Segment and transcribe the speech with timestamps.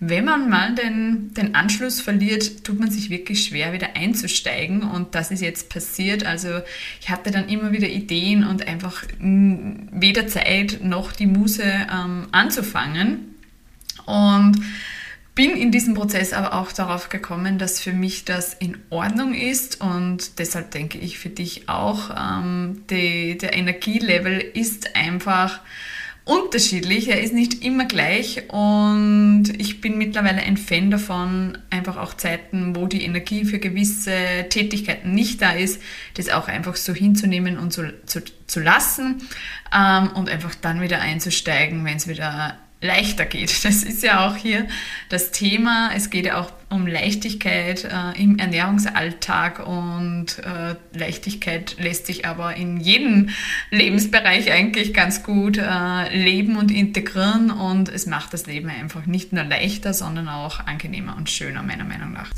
[0.00, 4.82] wenn man mal den, den Anschluss verliert, tut man sich wirklich schwer, wieder einzusteigen.
[4.82, 6.24] Und das ist jetzt passiert.
[6.24, 6.60] Also
[7.00, 13.34] ich hatte dann immer wieder Ideen und einfach weder Zeit noch die Muse ähm, anzufangen.
[14.06, 14.62] Und
[15.38, 19.80] bin in diesem Prozess aber auch darauf gekommen, dass für mich das in Ordnung ist
[19.80, 25.60] und deshalb denke ich für dich auch, ähm, die, der Energielevel ist einfach
[26.24, 32.14] unterschiedlich, er ist nicht immer gleich und ich bin mittlerweile ein Fan davon, einfach auch
[32.14, 35.80] Zeiten, wo die Energie für gewisse Tätigkeiten nicht da ist,
[36.14, 39.22] das auch einfach so hinzunehmen und so, zu, zu lassen
[39.72, 43.52] ähm, und einfach dann wieder einzusteigen, wenn es wieder leichter geht.
[43.68, 44.66] Das ist ja auch hier
[45.08, 45.90] das Thema.
[45.94, 52.54] Es geht ja auch um Leichtigkeit äh, im Ernährungsalltag und äh, Leichtigkeit lässt sich aber
[52.56, 53.30] in jedem
[53.70, 59.32] Lebensbereich eigentlich ganz gut äh, leben und integrieren und es macht das Leben einfach nicht
[59.32, 62.30] nur leichter, sondern auch angenehmer und schöner meiner Meinung nach.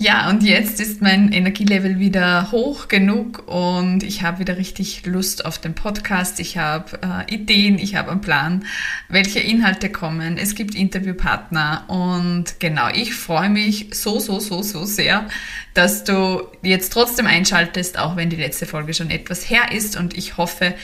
[0.00, 5.44] Ja, und jetzt ist mein Energielevel wieder hoch genug und ich habe wieder richtig Lust
[5.44, 6.38] auf den Podcast.
[6.38, 8.64] Ich habe äh, Ideen, ich habe einen Plan,
[9.08, 10.38] welche Inhalte kommen.
[10.38, 15.26] Es gibt Interviewpartner und genau, ich freue mich so, so, so, so sehr,
[15.74, 20.16] dass du jetzt trotzdem einschaltest, auch wenn die letzte Folge schon etwas her ist und
[20.16, 20.74] ich hoffe,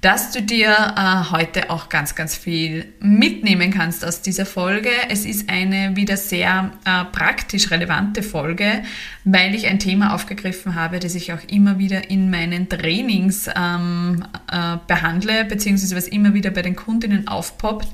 [0.00, 4.88] dass du dir äh, heute auch ganz, ganz viel mitnehmen kannst aus dieser Folge.
[5.10, 8.82] Es ist eine wieder sehr äh, praktisch relevante Folge,
[9.24, 14.24] weil ich ein Thema aufgegriffen habe, das ich auch immer wieder in meinen Trainings ähm,
[14.50, 17.88] äh, behandle, beziehungsweise was immer wieder bei den Kundinnen aufpoppt.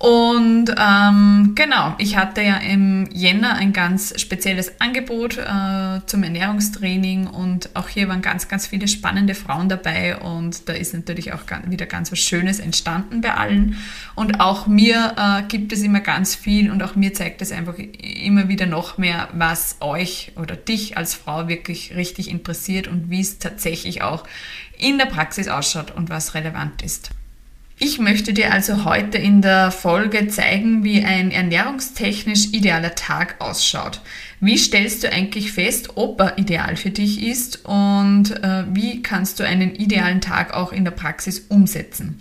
[0.00, 7.26] Und ähm, genau, ich hatte ja im Jänner ein ganz spezielles Angebot äh, zum Ernährungstraining
[7.26, 11.42] und auch hier waren ganz, ganz viele spannende Frauen dabei und da ist natürlich auch
[11.66, 13.76] wieder ganz was Schönes entstanden bei allen.
[14.14, 17.74] Und auch mir äh, gibt es immer ganz viel und auch mir zeigt es einfach
[17.76, 23.20] immer wieder noch mehr, was euch oder dich als Frau wirklich richtig interessiert und wie
[23.20, 24.24] es tatsächlich auch
[24.78, 27.10] in der Praxis ausschaut und was relevant ist.
[27.82, 34.02] Ich möchte dir also heute in der Folge zeigen, wie ein ernährungstechnisch idealer Tag ausschaut.
[34.38, 39.40] Wie stellst du eigentlich fest, ob er ideal für dich ist und äh, wie kannst
[39.40, 42.18] du einen idealen Tag auch in der Praxis umsetzen?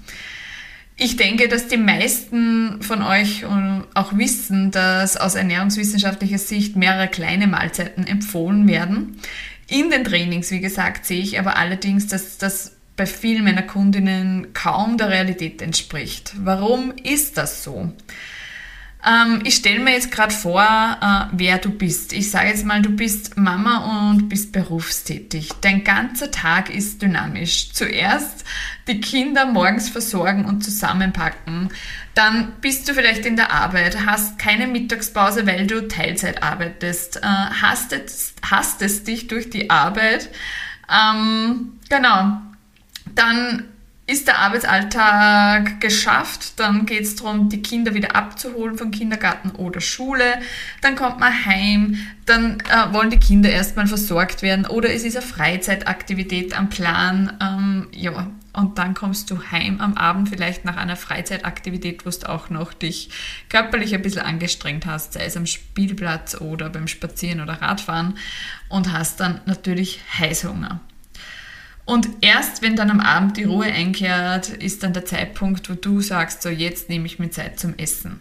[0.96, 7.10] Ich denke, dass die meisten von euch äh, auch wissen, dass aus ernährungswissenschaftlicher Sicht mehrere
[7.10, 9.18] kleine Mahlzeiten empfohlen werden.
[9.68, 14.29] In den Trainings, wie gesagt, sehe ich aber allerdings, dass das bei vielen meiner Kundinnen
[14.54, 16.34] kaum der Realität entspricht.
[16.38, 17.94] Warum ist das so?
[19.06, 22.12] Ähm, ich stelle mir jetzt gerade vor, äh, wer du bist.
[22.12, 25.50] Ich sage jetzt mal, du bist Mama und bist berufstätig.
[25.62, 27.72] Dein ganzer Tag ist dynamisch.
[27.72, 28.44] Zuerst
[28.88, 31.70] die Kinder morgens versorgen und zusammenpacken.
[32.14, 37.22] Dann bist du vielleicht in der Arbeit, hast keine Mittagspause, weil du Teilzeit arbeitest, äh,
[37.22, 40.30] hastest, hastest dich durch die Arbeit.
[40.92, 42.42] Ähm, genau,
[43.16, 43.64] dann
[44.10, 49.82] ist der Arbeitsalltag geschafft, dann geht es darum, die Kinder wieder abzuholen vom Kindergarten oder
[49.82, 50.40] Schule.
[50.82, 55.16] Dann kommt man heim, dann äh, wollen die Kinder erstmal versorgt werden oder es ist
[55.16, 57.38] eine Freizeitaktivität am Plan.
[57.40, 62.30] Ähm, ja, und dann kommst du heim am Abend vielleicht nach einer Freizeitaktivität, wo du
[62.30, 63.10] auch noch dich
[63.48, 68.18] körperlich ein bisschen angestrengt hast, sei es am Spielplatz oder beim Spazieren oder Radfahren
[68.70, 70.82] und hast dann natürlich Heißhunger.
[71.90, 76.02] Und erst wenn dann am Abend die Ruhe einkehrt, ist dann der Zeitpunkt, wo du
[76.02, 78.20] sagst, so jetzt nehme ich mir Zeit zum Essen.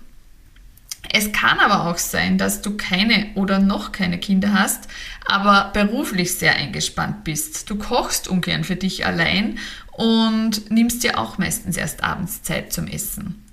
[1.13, 4.89] Es kann aber auch sein, dass du keine oder noch keine Kinder hast,
[5.27, 7.69] aber beruflich sehr eingespannt bist.
[7.69, 9.59] Du kochst ungern für dich allein
[9.93, 13.45] und nimmst dir auch meistens erst abends Zeit zum Essen.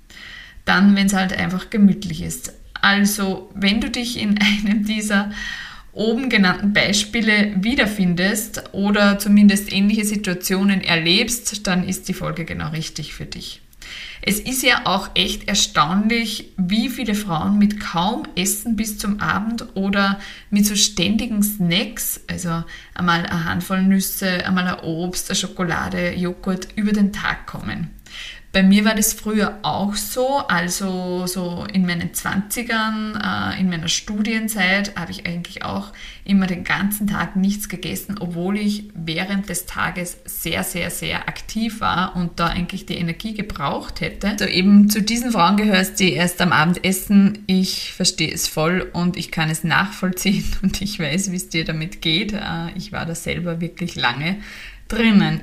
[0.64, 2.54] Dann, wenn es halt einfach gemütlich ist.
[2.80, 5.30] Also, wenn du dich in einem dieser
[5.96, 13.14] oben genannten Beispiele wiederfindest oder zumindest ähnliche Situationen erlebst, dann ist die Folge genau richtig
[13.14, 13.62] für dich.
[14.22, 19.76] Es ist ja auch echt erstaunlich, wie viele Frauen mit kaum Essen bis zum Abend
[19.76, 20.18] oder
[20.50, 22.64] mit so ständigen Snacks, also
[22.94, 27.95] einmal eine Handvoll Nüsse, einmal ein Obst, eine Schokolade, Joghurt über den Tag kommen.
[28.56, 33.88] Bei mir war das früher auch so, also so in meinen 20ern, äh, in meiner
[33.88, 35.92] Studienzeit habe ich eigentlich auch
[36.24, 41.82] immer den ganzen Tag nichts gegessen, obwohl ich während des Tages sehr, sehr, sehr aktiv
[41.82, 44.28] war und da eigentlich die Energie gebraucht hätte.
[44.28, 47.44] Also eben zu diesen Frauen gehörst, die erst am Abend essen.
[47.46, 51.66] Ich verstehe es voll und ich kann es nachvollziehen und ich weiß, wie es dir
[51.66, 52.32] damit geht.
[52.32, 54.38] Äh, ich war da selber wirklich lange
[54.88, 55.42] drinnen.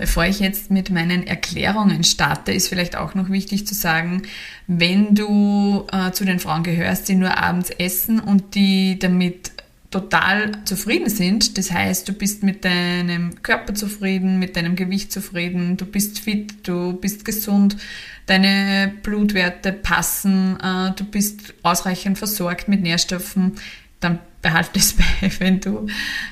[0.00, 4.22] Bevor ich jetzt mit meinen Erklärungen starte, ist vielleicht auch noch wichtig zu sagen,
[4.66, 9.52] wenn du äh, zu den Frauen gehörst, die nur abends essen und die damit
[9.90, 11.58] total zufrieden sind.
[11.58, 16.66] Das heißt, du bist mit deinem Körper zufrieden, mit deinem Gewicht zufrieden, du bist fit,
[16.66, 17.76] du bist gesund,
[18.24, 23.52] deine Blutwerte passen, äh, du bist ausreichend versorgt mit Nährstoffen,
[24.00, 25.86] dann behalte es bei, wenn du,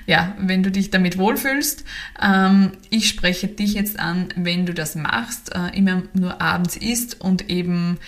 [0.07, 1.85] ja, wenn du dich damit wohlfühlst.
[2.21, 7.21] Ähm, ich spreche dich jetzt an, wenn du das machst, äh, immer nur abends isst
[7.21, 7.99] und eben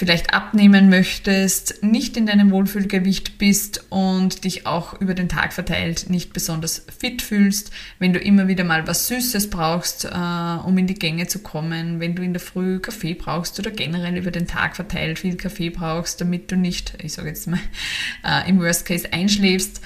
[0.00, 6.08] vielleicht abnehmen möchtest, nicht in deinem Wohlfühlgewicht bist und dich auch über den Tag verteilt
[6.08, 10.86] nicht besonders fit fühlst, wenn du immer wieder mal was Süßes brauchst, äh, um in
[10.86, 14.46] die Gänge zu kommen, wenn du in der Früh Kaffee brauchst oder generell über den
[14.46, 17.60] Tag verteilt viel Kaffee brauchst, damit du nicht, ich sage jetzt mal,
[18.24, 19.82] äh, im Worst Case einschläfst.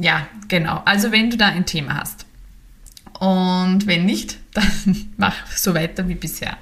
[0.00, 0.82] Ja, genau.
[0.84, 2.26] Also wenn du da ein Thema hast.
[3.20, 6.58] Und wenn nicht, dann mach so weiter wie bisher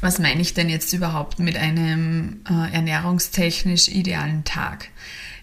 [0.00, 4.88] was meine ich denn jetzt überhaupt mit einem äh, ernährungstechnisch idealen Tag?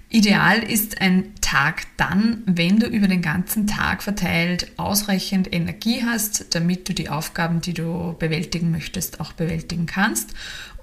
[0.09, 6.55] Ideal ist ein Tag dann, wenn du über den ganzen Tag verteilt ausreichend Energie hast,
[6.55, 10.33] damit du die Aufgaben, die du bewältigen möchtest, auch bewältigen kannst.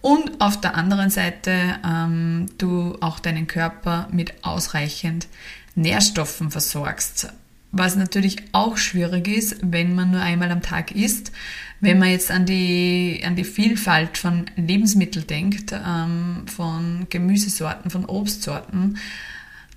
[0.01, 5.29] Und auf der anderen Seite ähm, du auch deinen Körper mit ausreichend
[5.77, 7.33] Nährstoffen versorgst.
[7.73, 11.33] Was natürlich auch schwierig ist, wenn man nur einmal am Tag isst,
[11.81, 18.05] wenn man jetzt an die, an die Vielfalt von Lebensmitteln denkt, ähm, von Gemüsesorten, von
[18.05, 18.99] Obstsorten,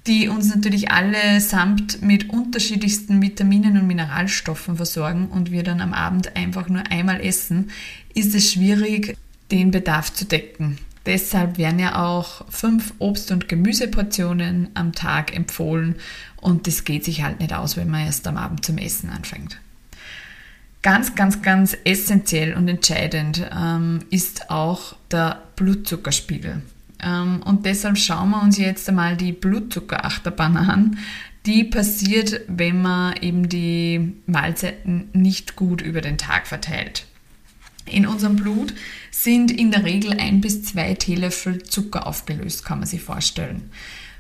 [0.06, 6.36] die uns natürlich allesamt mit unterschiedlichsten Vitaminen und Mineralstoffen versorgen und wir dann am Abend
[6.36, 7.72] einfach nur einmal essen,
[8.14, 9.18] ist es schwierig,
[9.52, 10.78] den Bedarf zu decken.
[11.06, 15.96] Deshalb werden ja auch fünf Obst- und Gemüseportionen am Tag empfohlen
[16.42, 19.60] und das geht sich halt nicht aus, wenn man erst am Abend zum Essen anfängt.
[20.82, 26.62] Ganz, ganz, ganz essentiell und entscheidend ähm, ist auch der Blutzuckerspiegel.
[27.04, 30.98] Ähm, und deshalb schauen wir uns jetzt einmal die Blutzuckerachterbahn an.
[31.46, 37.06] Die passiert, wenn man eben die Mahlzeiten nicht gut über den Tag verteilt.
[37.86, 38.74] In unserem Blut
[39.12, 43.70] sind in der Regel ein bis zwei Teelöffel Zucker aufgelöst, kann man sich vorstellen.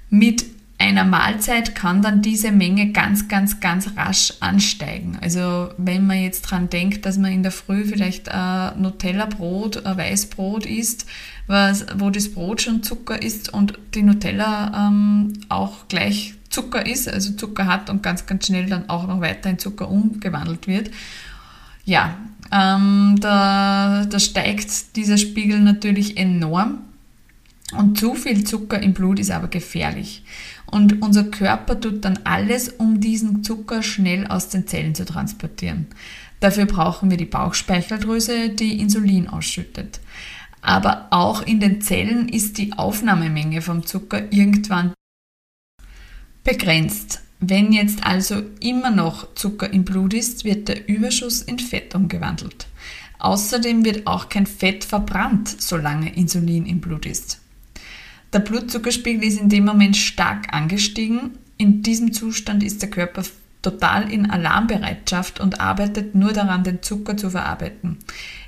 [0.10, 0.46] Mit
[0.78, 5.18] einer Mahlzeit kann dann diese Menge ganz, ganz, ganz rasch ansteigen.
[5.22, 9.98] Also wenn man jetzt dran denkt, dass man in der Früh vielleicht ein Nutella-Brot, ein
[9.98, 11.06] Weißbrot isst,
[11.48, 17.08] was, wo das Brot schon Zucker ist und die Nutella ähm, auch gleich Zucker ist,
[17.08, 20.92] also Zucker hat und ganz, ganz schnell dann auch noch weiter in Zucker umgewandelt wird.
[21.86, 22.18] Ja,
[22.56, 26.84] ähm, da, da steigt dieser Spiegel natürlich enorm
[27.78, 30.24] und zu viel Zucker im Blut ist aber gefährlich.
[30.66, 35.88] Und unser Körper tut dann alles, um diesen Zucker schnell aus den Zellen zu transportieren.
[36.40, 40.00] Dafür brauchen wir die Bauchspeicheldrüse, die Insulin ausschüttet.
[40.62, 44.94] Aber auch in den Zellen ist die Aufnahmemenge vom Zucker irgendwann
[46.44, 47.22] begrenzt.
[47.40, 52.68] Wenn jetzt also immer noch Zucker im Blut ist, wird der Überschuss in Fett umgewandelt.
[53.20, 57.42] Außerdem wird auch kein Fett verbrannt, solange Insulin im Blut ist.
[58.34, 61.38] Der Blutzuckerspiegel ist in dem Moment stark angestiegen.
[61.58, 63.24] In diesem Zustand ist der Körper
[63.62, 67.98] total in Alarmbereitschaft und arbeitet nur daran, den Zucker zu verarbeiten.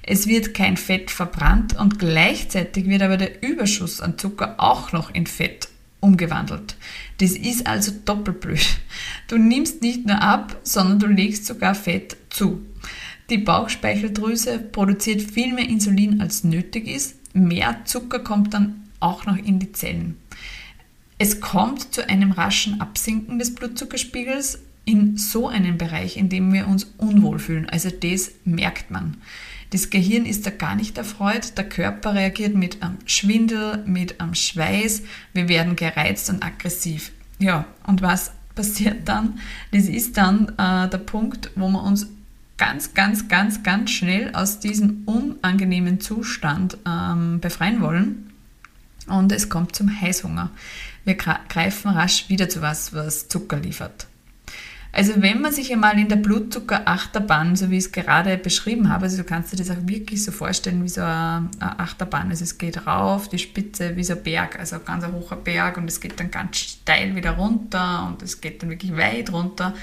[0.04, 5.14] Es wird kein Fett verbrannt und gleichzeitig wird aber der Überschuss an Zucker auch noch
[5.14, 5.70] in Fett
[6.08, 6.76] umgewandelt.
[7.20, 8.66] Das ist also doppelblöd.
[9.28, 12.62] Du nimmst nicht nur ab, sondern du legst sogar Fett zu.
[13.30, 17.16] Die Bauchspeicheldrüse produziert viel mehr Insulin als nötig ist.
[17.36, 20.18] Mehr Zucker kommt dann auch noch in die Zellen.
[21.18, 26.68] Es kommt zu einem raschen Absinken des Blutzuckerspiegels in so einem Bereich, in dem wir
[26.68, 27.68] uns unwohl fühlen.
[27.70, 29.18] Also das merkt man.
[29.72, 31.58] Das Gehirn ist da gar nicht erfreut.
[31.58, 35.04] Der Körper reagiert mit einem Schwindel, mit einem Schweiß.
[35.34, 37.12] Wir werden gereizt und aggressiv.
[37.40, 39.40] Ja, und was passiert dann?
[39.72, 42.08] Das ist dann äh, der Punkt, wo wir uns
[42.58, 48.32] ganz, ganz, ganz, ganz schnell aus diesem unangenehmen Zustand ähm, befreien wollen.
[49.08, 50.50] Und es kommt zum Heißhunger.
[51.06, 54.08] Wir greifen rasch wieder zu was, was Zucker liefert.
[54.92, 59.04] Also wenn man sich einmal in der Blutzuckerachterbahn, so wie ich es gerade beschrieben habe,
[59.04, 62.30] also du kannst dir das auch wirklich so vorstellen wie so eine Achterbahn.
[62.30, 65.78] Also es geht rauf, die Spitze wie so ein Berg, also ein ganz hoher Berg
[65.78, 69.74] und es geht dann ganz steil wieder runter und es geht dann wirklich weit runter.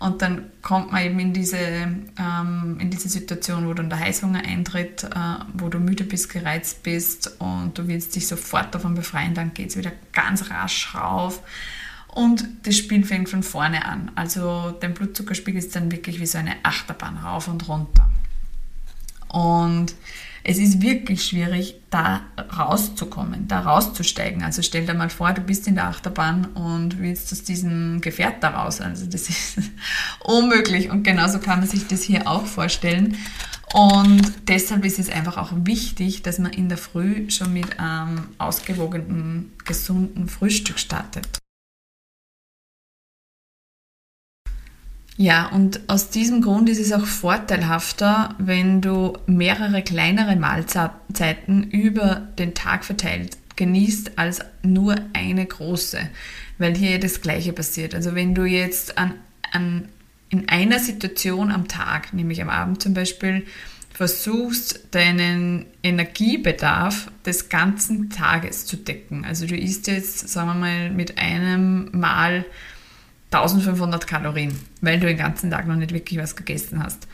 [0.00, 4.42] Und dann kommt man eben in diese, ähm, in diese Situation, wo dann der Heißhunger
[4.42, 5.08] eintritt, äh,
[5.52, 9.68] wo du müde bist, gereizt bist und du willst dich sofort davon befreien, dann geht
[9.68, 11.42] es wieder ganz rasch rauf.
[12.14, 14.10] Und das Spiel fängt von vorne an.
[14.16, 18.10] Also dein Blutzuckerspiegel ist dann wirklich wie so eine Achterbahn rauf und runter.
[19.28, 19.94] Und
[20.42, 22.22] es ist wirklich schwierig, da
[22.56, 24.42] rauszukommen, da rauszusteigen.
[24.42, 28.42] Also stell dir mal vor, du bist in der Achterbahn und willst aus diesem Gefährt
[28.42, 28.80] da raus.
[28.80, 29.58] Also das ist
[30.24, 30.90] unmöglich.
[30.90, 33.18] Und genauso kann man sich das hier auch vorstellen.
[33.72, 38.26] Und deshalb ist es einfach auch wichtig, dass man in der Früh schon mit einem
[38.38, 41.39] ausgewogenen, gesunden Frühstück startet.
[45.20, 52.26] Ja, und aus diesem Grund ist es auch vorteilhafter, wenn du mehrere kleinere Mahlzeiten über
[52.38, 55.98] den Tag verteilt genießt, als nur eine große,
[56.56, 57.94] weil hier das Gleiche passiert.
[57.94, 59.12] Also wenn du jetzt an,
[59.52, 59.90] an,
[60.30, 63.44] in einer Situation am Tag, nämlich am Abend zum Beispiel,
[63.92, 69.26] versuchst, deinen Energiebedarf des ganzen Tages zu decken.
[69.26, 72.46] Also du isst jetzt, sagen wir mal, mit einem Mal
[73.30, 77.06] 1500 Kalorien, weil du den ganzen Tag noch nicht wirklich was gegessen hast,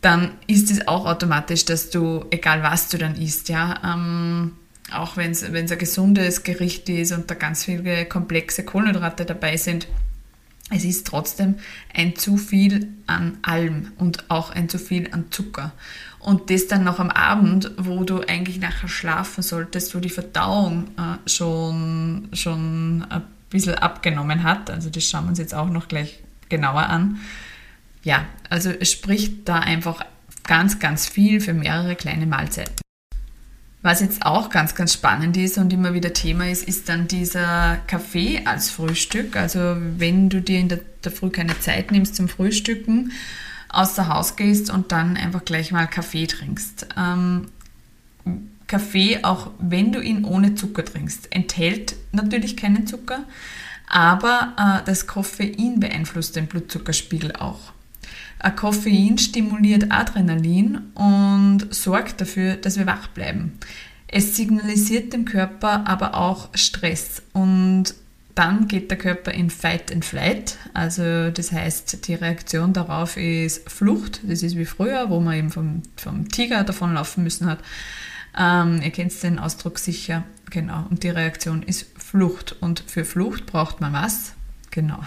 [0.00, 4.52] dann ist es auch automatisch, dass du, egal was du dann isst, ja, ähm,
[4.92, 9.88] auch wenn es ein gesundes Gericht ist und da ganz viele komplexe Kohlenhydrate dabei sind,
[10.70, 11.56] es ist trotzdem
[11.94, 15.72] ein zu viel an allem und auch ein zu viel an Zucker.
[16.18, 20.88] Und das dann noch am Abend, wo du eigentlich nachher schlafen solltest, wo die Verdauung
[20.98, 23.22] äh, schon, schon ein
[23.56, 24.70] bisschen abgenommen hat.
[24.70, 27.20] Also das schauen wir uns jetzt auch noch gleich genauer an.
[28.02, 30.04] Ja, also es spricht da einfach
[30.44, 32.74] ganz, ganz viel für mehrere kleine Mahlzeiten.
[33.82, 37.78] Was jetzt auch ganz, ganz spannend ist und immer wieder Thema ist, ist dann dieser
[37.86, 39.36] Kaffee als Frühstück.
[39.36, 43.12] Also wenn du dir in der, der Früh keine Zeit nimmst zum Frühstücken,
[43.68, 46.88] außer Haus gehst und dann einfach gleich mal Kaffee trinkst.
[46.96, 47.48] Ähm,
[48.66, 53.24] Kaffee, auch wenn du ihn ohne Zucker trinkst, enthält natürlich keinen Zucker,
[53.88, 57.72] aber äh, das Koffein beeinflusst den Blutzuckerspiegel auch.
[58.42, 63.58] Äh, Koffein stimuliert Adrenalin und sorgt dafür, dass wir wach bleiben.
[64.08, 67.94] Es signalisiert dem Körper aber auch Stress und
[68.36, 70.58] dann geht der Körper in Fight and Flight.
[70.74, 74.20] Also das heißt, die Reaktion darauf ist Flucht.
[74.24, 77.60] Das ist wie früher, wo man eben vom, vom Tiger davonlaufen müssen hat.
[78.38, 80.24] Ähm, ihr kennt den Ausdruck sicher.
[80.50, 80.86] Genau.
[80.90, 82.56] Und die Reaktion ist Flucht.
[82.60, 84.34] Und für Flucht braucht man was?
[84.70, 84.98] Genau.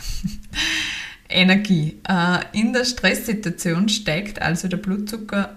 [1.29, 1.99] Energie.
[2.07, 5.55] Äh, in der Stresssituation steigt also der Blutzucker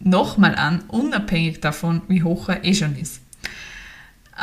[0.00, 3.20] nochmal an, unabhängig davon, wie hoch er eh schon ist.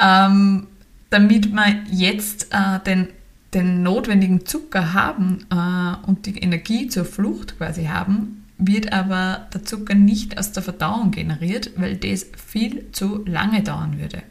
[0.02, 0.68] Ähm,
[1.10, 3.08] damit wir jetzt äh, den,
[3.54, 9.64] den notwendigen Zucker haben äh, und die Energie zur Flucht quasi haben, wird aber der
[9.64, 14.22] Zucker nicht aus der Verdauung generiert, weil das viel zu lange dauern würde.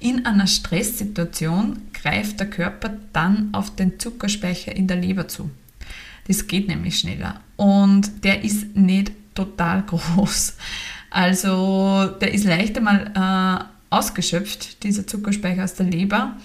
[0.00, 5.50] In einer Stresssituation greift der Körper dann auf den Zuckerspeicher in der Leber zu.
[6.26, 10.56] Das geht nämlich schneller und der ist nicht total groß.
[11.10, 16.36] Also der ist leicht einmal äh, ausgeschöpft, dieser Zuckerspeicher aus der Leber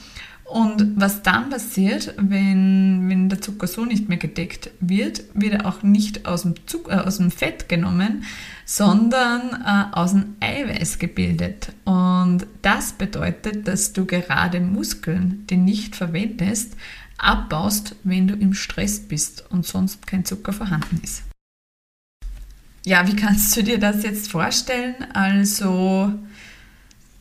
[0.47, 5.65] Und was dann passiert, wenn, wenn der Zucker so nicht mehr gedeckt wird, wird er
[5.65, 8.23] auch nicht aus dem, Zucker, äh, aus dem Fett genommen,
[8.65, 11.73] sondern äh, aus dem Eiweiß gebildet.
[11.83, 16.77] Und das bedeutet, dass du gerade Muskeln, die nicht verwendest,
[17.17, 21.23] abbaust, wenn du im Stress bist und sonst kein Zucker vorhanden ist.
[22.85, 24.95] Ja, wie kannst du dir das jetzt vorstellen?
[25.13, 26.13] Also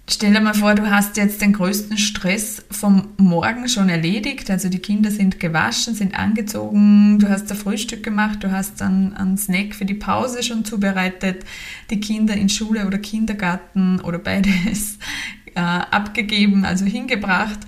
[0.08, 4.50] stell dir mal vor, du hast jetzt den größten Stress vom Morgen schon erledigt.
[4.50, 9.14] Also die Kinder sind gewaschen, sind angezogen, du hast ein Frühstück gemacht, du hast dann
[9.14, 11.44] einen Snack für die Pause schon zubereitet,
[11.90, 14.98] die Kinder in Schule oder Kindergarten oder beides
[15.54, 17.58] äh, abgegeben, also hingebracht.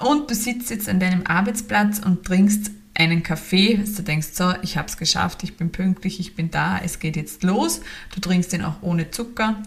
[0.00, 4.76] Und du sitzt jetzt an deinem Arbeitsplatz und trinkst einen Kaffee, du denkst, so, ich
[4.76, 7.80] habe es geschafft, ich bin pünktlich, ich bin da, es geht jetzt los.
[8.14, 9.62] Du trinkst ihn auch ohne Zucker.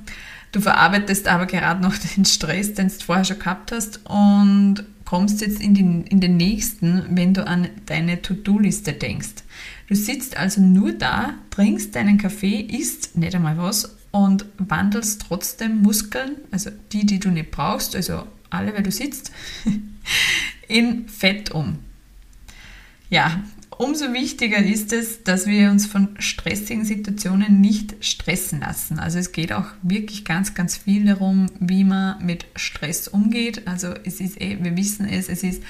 [0.56, 5.42] Du verarbeitest aber gerade noch den Stress, den du vorher schon gehabt hast und kommst
[5.42, 9.44] jetzt in, die, in den nächsten, wenn du an deine To-Do-Liste denkst.
[9.90, 15.82] Du sitzt also nur da, trinkst deinen Kaffee, isst nicht einmal was und wandelst trotzdem
[15.82, 19.34] Muskeln, also die, die du nicht brauchst, also alle, weil du sitzt,
[20.70, 21.80] in Fett um.
[23.10, 23.44] Ja,
[23.78, 29.00] umso wichtiger ist es, dass wir uns von stressigen Situationen nicht stressen lassen.
[29.00, 33.68] Also es geht auch wirklich ganz, ganz viel darum, wie man mit Stress umgeht.
[33.68, 35.64] Also es ist eh, wir wissen es, es ist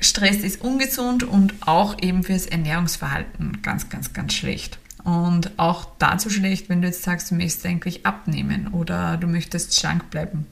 [0.00, 4.78] Stress ist ungesund und auch eben fürs Ernährungsverhalten ganz, ganz, ganz schlecht.
[5.04, 9.78] Und auch dazu schlecht, wenn du jetzt sagst, du möchtest eigentlich abnehmen oder du möchtest
[9.78, 10.46] schlank bleiben.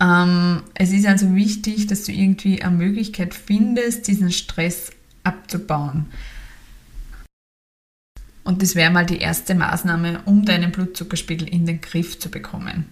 [0.00, 4.90] Ähm, es ist also wichtig, dass du irgendwie eine Möglichkeit findest, diesen Stress
[5.24, 6.06] abzubauen.
[8.42, 12.86] Und das wäre mal die erste Maßnahme, um deinen Blutzuckerspiegel in den Griff zu bekommen.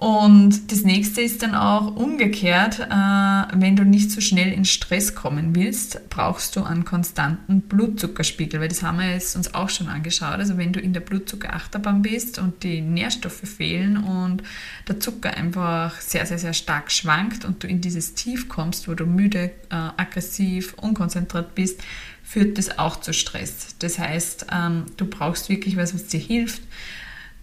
[0.00, 5.14] Und das nächste ist dann auch umgekehrt, äh, wenn du nicht so schnell in Stress
[5.14, 9.88] kommen willst, brauchst du einen konstanten Blutzuckerspiegel, weil das haben wir jetzt uns auch schon
[9.88, 10.38] angeschaut.
[10.38, 14.42] Also wenn du in der Blutzuckerachterbahn bist und die Nährstoffe fehlen und
[14.88, 18.94] der Zucker einfach sehr, sehr, sehr stark schwankt und du in dieses Tief kommst, wo
[18.94, 21.78] du müde, äh, aggressiv, unkonzentriert bist,
[22.24, 23.76] führt das auch zu Stress.
[23.80, 26.62] Das heißt, ähm, du brauchst wirklich was, was dir hilft,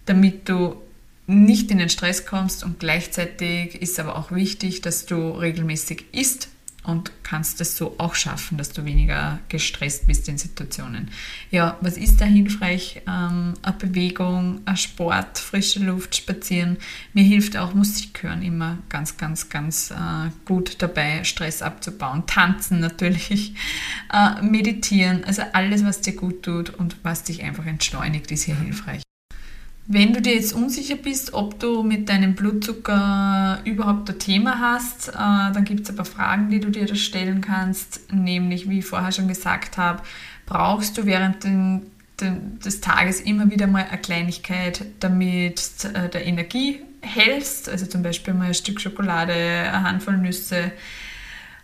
[0.06, 0.74] damit du
[1.28, 6.48] nicht in den Stress kommst und gleichzeitig ist aber auch wichtig, dass du regelmäßig isst
[6.84, 11.10] und kannst es so auch schaffen, dass du weniger gestresst bist in Situationen.
[11.50, 13.02] Ja, was ist da hilfreich?
[13.06, 16.78] Ähm, eine Bewegung, ein Sport, frische Luft, spazieren.
[17.12, 22.24] Mir hilft auch Musik hören immer ganz, ganz, ganz äh, gut dabei, Stress abzubauen.
[22.26, 23.52] Tanzen natürlich,
[24.12, 28.56] äh, meditieren, also alles, was dir gut tut und was dich einfach entschleunigt, ist hier
[28.56, 29.02] hilfreich.
[29.90, 35.08] Wenn du dir jetzt unsicher bist, ob du mit deinem Blutzucker überhaupt ein Thema hast,
[35.08, 38.12] äh, dann gibt es ein paar Fragen, die du dir da stellen kannst.
[38.12, 40.02] Nämlich, wie ich vorher schon gesagt habe,
[40.44, 41.86] brauchst du während den,
[42.20, 47.70] den, des Tages immer wieder mal eine Kleinigkeit, damit äh, der Energie hältst.
[47.70, 50.70] Also zum Beispiel mal ein Stück Schokolade, eine Handvoll Nüsse.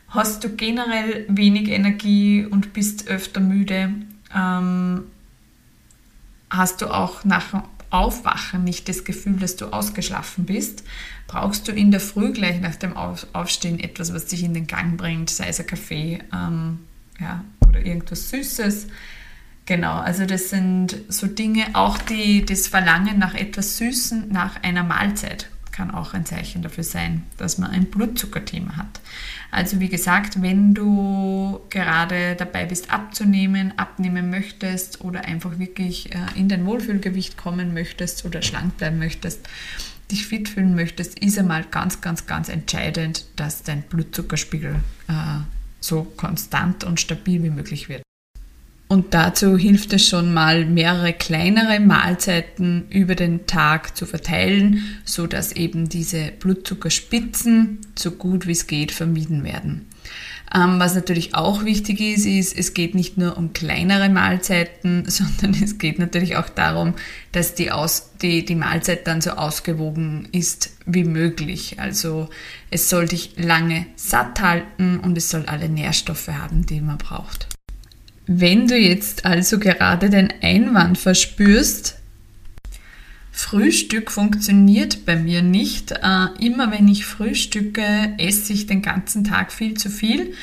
[0.09, 3.93] Hast du generell wenig Energie und bist öfter müde,
[4.35, 5.03] ähm,
[6.49, 10.83] hast du auch nach Aufwachen nicht das Gefühl, dass du ausgeschlafen bist,
[11.28, 14.96] brauchst du in der Früh gleich nach dem Aufstehen etwas, was dich in den Gang
[14.96, 16.80] bringt, sei es ein Kaffee ähm,
[17.20, 18.88] ja, oder irgendwas Süßes.
[19.66, 24.83] Genau, also das sind so Dinge, auch die, das Verlangen nach etwas Süßen nach einer
[24.83, 29.01] Mahlzeit kann auch ein Zeichen dafür sein, dass man ein Blutzuckerthema hat.
[29.51, 36.19] Also wie gesagt, wenn du gerade dabei bist abzunehmen, abnehmen möchtest oder einfach wirklich äh,
[36.37, 39.49] in dein Wohlfühlgewicht kommen möchtest oder schlank bleiben möchtest,
[40.13, 44.77] dich fit fühlen möchtest, ist einmal ganz, ganz, ganz entscheidend, dass dein Blutzuckerspiegel
[45.09, 45.13] äh,
[45.81, 48.03] so konstant und stabil wie möglich wird.
[48.87, 55.27] Und dazu hilft es schon mal, mehrere kleinere Mahlzeiten über den Tag zu verteilen, so
[55.27, 59.87] dass eben diese Blutzuckerspitzen so gut wie es geht vermieden werden.
[60.55, 65.61] Ähm, was natürlich auch wichtig ist, ist, es geht nicht nur um kleinere Mahlzeiten, sondern
[65.61, 66.94] es geht natürlich auch darum,
[67.33, 71.81] dass die, Aus, die, die Mahlzeit dann so ausgewogen ist wie möglich.
[71.81, 72.29] Also
[72.70, 77.54] es soll dich lange satt halten und es soll alle Nährstoffe haben, die man braucht.
[78.27, 81.97] Wenn du jetzt also gerade den Einwand verspürst,
[83.33, 85.91] Frühstück funktioniert bei mir nicht.
[85.91, 90.35] Äh, immer wenn ich frühstücke, esse ich den ganzen Tag viel zu viel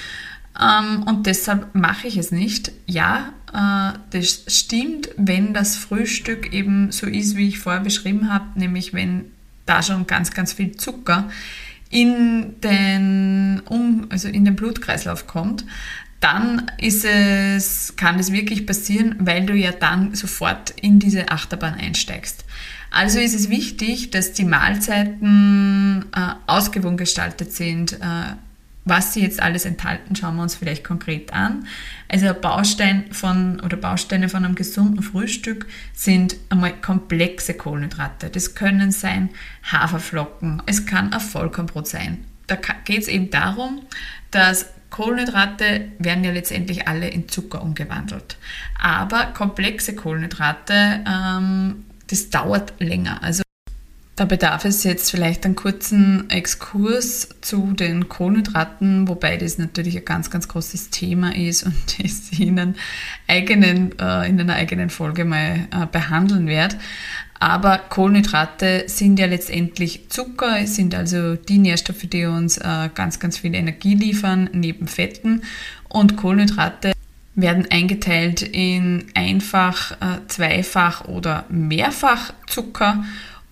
[0.60, 2.72] ähm, und deshalb mache ich es nicht.
[2.86, 8.60] Ja, äh, das stimmt, wenn das Frühstück eben so ist, wie ich vorher beschrieben habe,
[8.60, 9.32] nämlich wenn
[9.65, 11.30] da schon ganz, ganz viel Zucker
[11.89, 15.65] in den, um, also in den Blutkreislauf kommt,
[16.21, 21.73] dann ist es, kann es wirklich passieren, weil du ja dann sofort in diese Achterbahn
[21.73, 22.45] einsteigst.
[22.91, 27.93] Also ist es wichtig, dass die Mahlzeiten äh, ausgewogen gestaltet sind.
[27.93, 28.36] Äh,
[28.84, 31.67] was sie jetzt alles enthalten, schauen wir uns vielleicht konkret an.
[32.07, 38.29] Also ein Baustein von oder Bausteine von einem gesunden Frühstück sind einmal komplexe Kohlenhydrate.
[38.29, 39.29] Das können sein
[39.71, 42.25] Haferflocken, es kann ein Vollkornbrot sein.
[42.47, 43.81] Da geht es eben darum,
[44.31, 48.38] dass Kohlenhydrate werden ja letztendlich alle in Zucker umgewandelt.
[48.80, 53.23] Aber komplexe Kohlenhydrate, ähm, das dauert länger.
[53.23, 53.41] Also
[54.17, 60.06] da bedarf es jetzt vielleicht einen kurzen Exkurs zu den Kohlenhydraten, wobei das natürlich ein
[60.06, 61.73] ganz, ganz großes Thema ist und
[62.04, 62.75] das ich in, einen
[63.27, 66.75] eigenen, äh, in einer eigenen Folge mal äh, behandeln werde.
[67.41, 73.39] Aber Kohlenhydrate sind ja letztendlich Zucker, sind also die Nährstoffe, die uns äh, ganz, ganz
[73.39, 75.41] viel Energie liefern, neben Fetten.
[75.89, 76.93] Und Kohlenhydrate
[77.34, 83.04] werden eingeteilt in einfach, äh, zweifach oder mehrfach Zucker.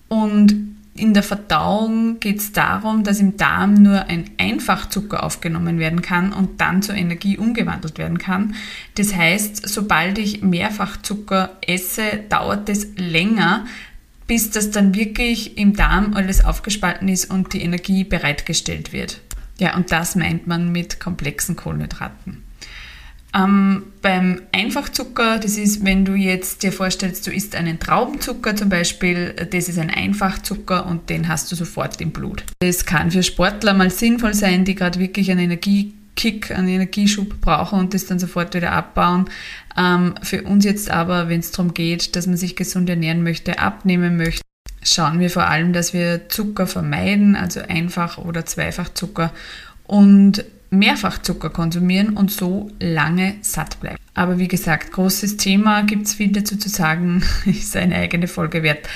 [0.06, 6.02] Und in der Verdauung geht es darum, dass im Darm nur ein Einfachzucker aufgenommen werden
[6.02, 8.54] kann und dann zur Energie umgewandelt werden kann.
[8.96, 13.66] Das heißt, sobald ich Mehrfachzucker esse, dauert es länger,
[14.26, 19.20] bis das dann wirklich im Darm alles aufgespalten ist und die Energie bereitgestellt wird.
[19.58, 22.49] Ja, und das meint man mit komplexen Kohlenhydraten.
[23.34, 28.68] Ähm, beim Einfachzucker, das ist, wenn du jetzt dir vorstellst, du isst einen Traubenzucker zum
[28.68, 32.44] Beispiel, das ist ein Einfachzucker und den hast du sofort im Blut.
[32.60, 37.78] Das kann für Sportler mal sinnvoll sein, die gerade wirklich einen Energiekick, einen Energieschub brauchen
[37.78, 39.26] und das dann sofort wieder abbauen.
[39.76, 43.60] Ähm, für uns jetzt aber, wenn es darum geht, dass man sich gesund ernähren möchte,
[43.60, 44.42] abnehmen möchte,
[44.82, 49.32] schauen wir vor allem, dass wir Zucker vermeiden, also Einfach- oder Zweifachzucker
[49.84, 53.98] und Mehrfachzucker konsumieren und so lange satt bleiben.
[54.14, 58.62] Aber wie gesagt, großes Thema, gibt es viel dazu zu sagen, ist eine eigene Folge
[58.62, 58.88] wert.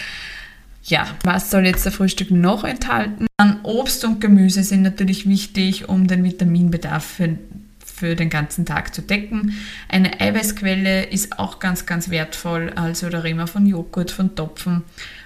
[0.85, 3.27] Ja, was soll jetzt der Frühstück noch enthalten?
[3.39, 7.39] Dann Obst und Gemüse sind natürlich wichtig, um den Vitaminbedarf für,
[7.85, 9.55] für den ganzen Tag zu decken.
[9.89, 12.71] Eine Eiweißquelle ist auch ganz, ganz wertvoll.
[12.77, 14.83] Also da reden wir von Joghurt, von Topfen,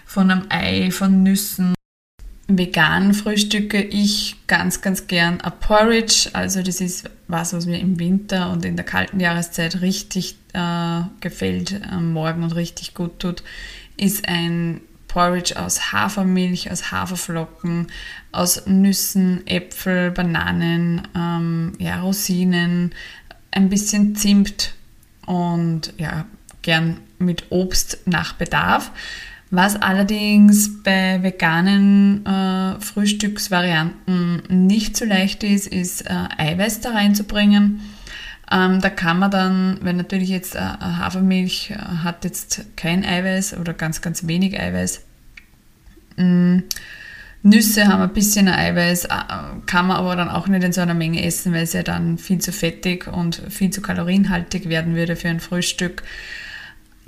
[0.07, 1.75] von einem Ei, von Nüssen
[2.49, 6.31] vegan frühstücke ich ganz, ganz gern ein Porridge.
[6.33, 11.03] Also das ist was, was mir im Winter und in der kalten Jahreszeit richtig äh,
[11.21, 13.43] gefällt am Morgen und richtig gut tut,
[13.99, 17.89] ist ein Porridge aus Hafermilch, aus Haferflocken,
[18.33, 22.95] aus Nüssen, Äpfel, Bananen, ähm, ja, Rosinen,
[23.51, 24.75] ein bisschen Zimt
[25.27, 26.27] und ja,
[26.63, 28.91] gern mit Obst nach Bedarf.
[29.51, 37.81] Was allerdings bei veganen äh, Frühstücksvarianten nicht so leicht ist, ist äh, Eiweiß da reinzubringen.
[38.51, 43.57] Ähm, da kann man dann, wenn natürlich jetzt äh, Hafermilch äh, hat jetzt kein Eiweiß
[43.59, 45.03] oder ganz, ganz wenig Eiweiß.
[46.17, 46.59] Mm,
[47.43, 49.09] Nüsse haben ein bisschen Eiweiß, äh,
[49.65, 52.19] kann man aber dann auch nicht in so einer Menge essen, weil es ja dann
[52.19, 56.03] viel zu fettig und viel zu kalorienhaltig werden würde für ein Frühstück.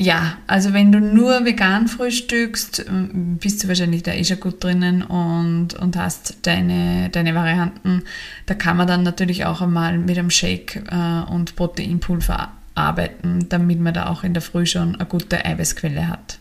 [0.00, 4.64] Ja, also wenn du nur vegan frühstückst, ähm, bist du wahrscheinlich da eh schon gut
[4.64, 8.04] drinnen und, und hast deine, deine Varianten.
[8.46, 13.78] Da kann man dann natürlich auch einmal mit einem Shake äh, und Proteinpulver arbeiten, damit
[13.78, 16.39] man da auch in der Früh schon eine gute Eiweißquelle hat.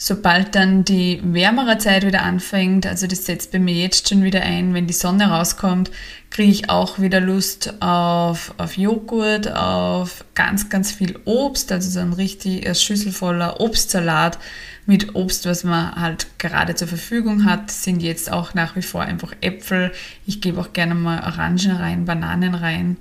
[0.00, 4.42] Sobald dann die wärmere Zeit wieder anfängt, also das setzt bei mir jetzt schon wieder
[4.42, 5.90] ein, wenn die Sonne rauskommt,
[6.30, 11.98] kriege ich auch wieder Lust auf, auf Joghurt, auf ganz, ganz viel Obst, also so
[11.98, 14.38] ein richtig Schüssel voller Obstsalat
[14.86, 19.02] mit Obst, was man halt gerade zur Verfügung hat, sind jetzt auch nach wie vor
[19.02, 19.90] einfach Äpfel.
[20.26, 22.98] Ich gebe auch gerne mal Orangen rein, Bananen rein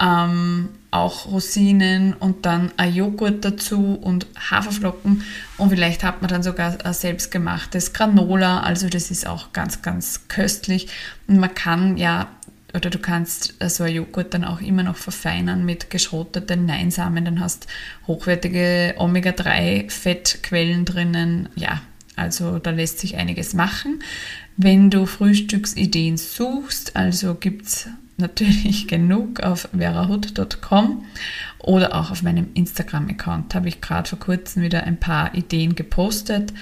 [0.00, 5.24] ähm, auch Rosinen und dann ein Joghurt dazu und Haferflocken.
[5.56, 10.28] Und vielleicht hat man dann sogar ein selbstgemachtes Granola, also das ist auch ganz, ganz
[10.28, 10.88] köstlich.
[11.26, 12.28] Und man kann ja
[12.74, 17.40] oder du kannst so ein Joghurt dann auch immer noch verfeinern mit geschroteten Neinsamen, dann
[17.40, 17.66] hast
[18.06, 21.82] hochwertige Omega-3-Fettquellen drinnen, ja,
[22.16, 24.02] also da lässt sich einiges machen.
[24.56, 27.88] Wenn du Frühstücksideen suchst, also gibt es
[28.22, 31.04] natürlich genug auf verahut.com
[31.58, 36.52] oder auch auf meinem Instagram-Account habe ich gerade vor kurzem wieder ein paar Ideen gepostet.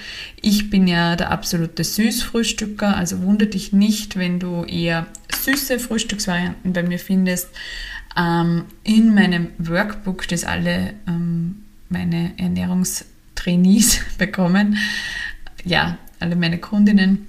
[0.42, 6.74] Ich bin ja der absolute Süßfrühstücker, also wundert dich nicht, wenn du eher süße Frühstücksvarianten
[6.74, 7.48] bei mir findest.
[8.16, 14.76] Ähm, in meinem Workbook, das alle ähm, meine Ernährungstrainees bekommen,
[15.64, 17.26] ja, alle meine Kundinnen,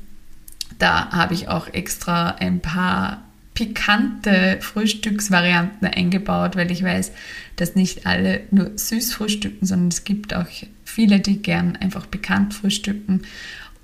[0.78, 7.12] Da habe ich auch extra ein paar pikante Frühstücksvarianten eingebaut, weil ich weiß,
[7.58, 10.48] dass nicht alle nur süß frühstücken, sondern es gibt auch
[10.86, 13.24] viele, die gern einfach pikant frühstücken.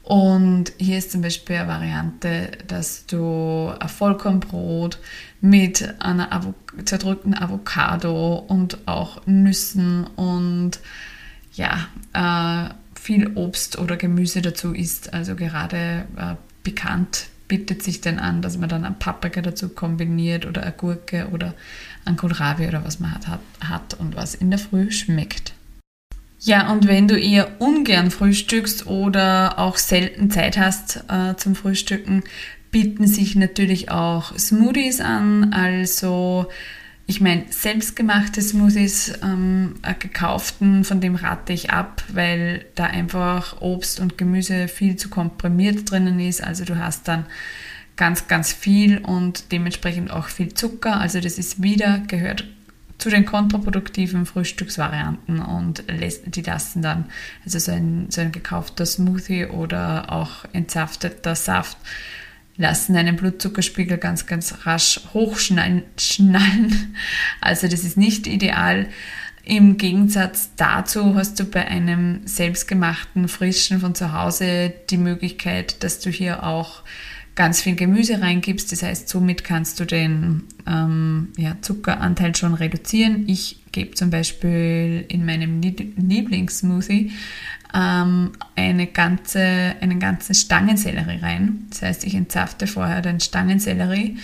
[0.04, 5.00] Und hier ist zum Beispiel eine Variante, dass du ein Vollkornbrot
[5.42, 6.54] mit einer Avo
[6.86, 10.80] zerdrückten Avocado und auch Nüssen und
[11.54, 15.14] ja, äh, viel Obst oder Gemüse dazu isst.
[15.14, 20.46] Also gerade äh, pikant bietet sich dann an, dass man dann ein Paprika dazu kombiniert
[20.46, 21.54] oder eine Gurke oder
[22.06, 25.54] ein Kohlrabi oder was man hat, hat und was in der Früh schmeckt.
[26.40, 32.24] Ja, und wenn du eher ungern frühstückst oder auch selten Zeit hast äh, zum Frühstücken,
[32.70, 35.52] bieten sich natürlich auch Smoothies an.
[35.54, 36.48] Also,
[37.10, 44.02] ich meine, selbstgemachte Smoothies, ähm, gekauften, von dem rate ich ab, weil da einfach Obst
[44.02, 46.44] und Gemüse viel zu komprimiert drinnen ist.
[46.44, 47.26] Also, du hast dann
[47.96, 51.00] ganz, ganz viel und dementsprechend auch viel Zucker.
[51.00, 52.46] Also, das ist wieder, gehört
[52.98, 57.06] zu den kontraproduktiven Frühstücksvarianten und die lassen dann,
[57.46, 61.78] also so ein, so ein gekaufter Smoothie oder auch entsafteter Saft,
[62.58, 65.84] lassen einen Blutzuckerspiegel ganz, ganz rasch hochschnallen.
[67.40, 68.88] Also das ist nicht ideal.
[69.44, 76.00] Im Gegensatz dazu hast du bei einem selbstgemachten Frischen von zu Hause die Möglichkeit, dass
[76.00, 76.84] du hier auch
[77.38, 78.72] ganz viel Gemüse reingibst.
[78.74, 83.24] Das heißt, somit kannst du den ähm, ja, Zuckeranteil schon reduzieren.
[83.28, 87.12] Ich gebe zum Beispiel in meinem Lieblingssmoothie
[87.74, 91.68] ähm, eine ganze, einen ganzen Stangensellerie rein.
[91.70, 94.18] Das heißt, ich entzafte vorher den Stangensellerie,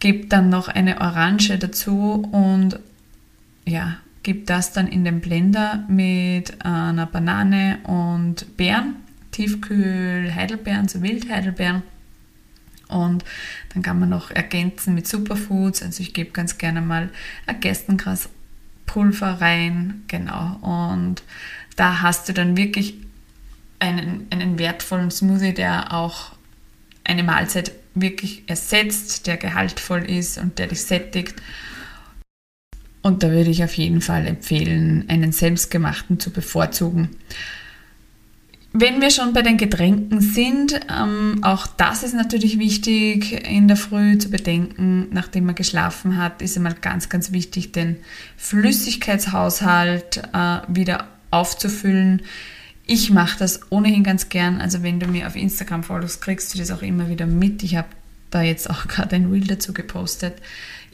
[0.00, 2.80] gebe dann noch eine Orange dazu und
[3.64, 8.96] ja, gebe das dann in den Blender mit einer Banane und Beeren,
[9.30, 11.82] Tiefkühl Heidelbeeren, so Wildheidelbeeren
[12.88, 13.24] und
[13.72, 15.82] dann kann man noch ergänzen mit Superfoods.
[15.82, 17.10] Also ich gebe ganz gerne mal
[17.46, 20.02] ein Gerstengraspulver rein.
[20.06, 20.56] Genau.
[20.60, 21.22] Und
[21.76, 22.94] da hast du dann wirklich
[23.78, 26.32] einen, einen wertvollen Smoothie, der auch
[27.04, 31.34] eine Mahlzeit wirklich ersetzt, der gehaltvoll ist und der dich sättigt.
[33.02, 37.10] Und da würde ich auf jeden Fall empfehlen, einen selbstgemachten zu bevorzugen.
[38.76, 43.76] Wenn wir schon bei den Getränken sind, ähm, auch das ist natürlich wichtig in der
[43.76, 47.98] Früh zu bedenken, nachdem man geschlafen hat, ist einmal ganz, ganz wichtig, den
[48.36, 52.22] Flüssigkeitshaushalt äh, wieder aufzufüllen.
[52.84, 54.60] Ich mache das ohnehin ganz gern.
[54.60, 57.62] Also wenn du mir auf Instagram folgst, kriegst du das auch immer wieder mit.
[57.62, 57.88] Ich habe
[58.30, 60.34] da jetzt auch gerade ein Reel dazu gepostet.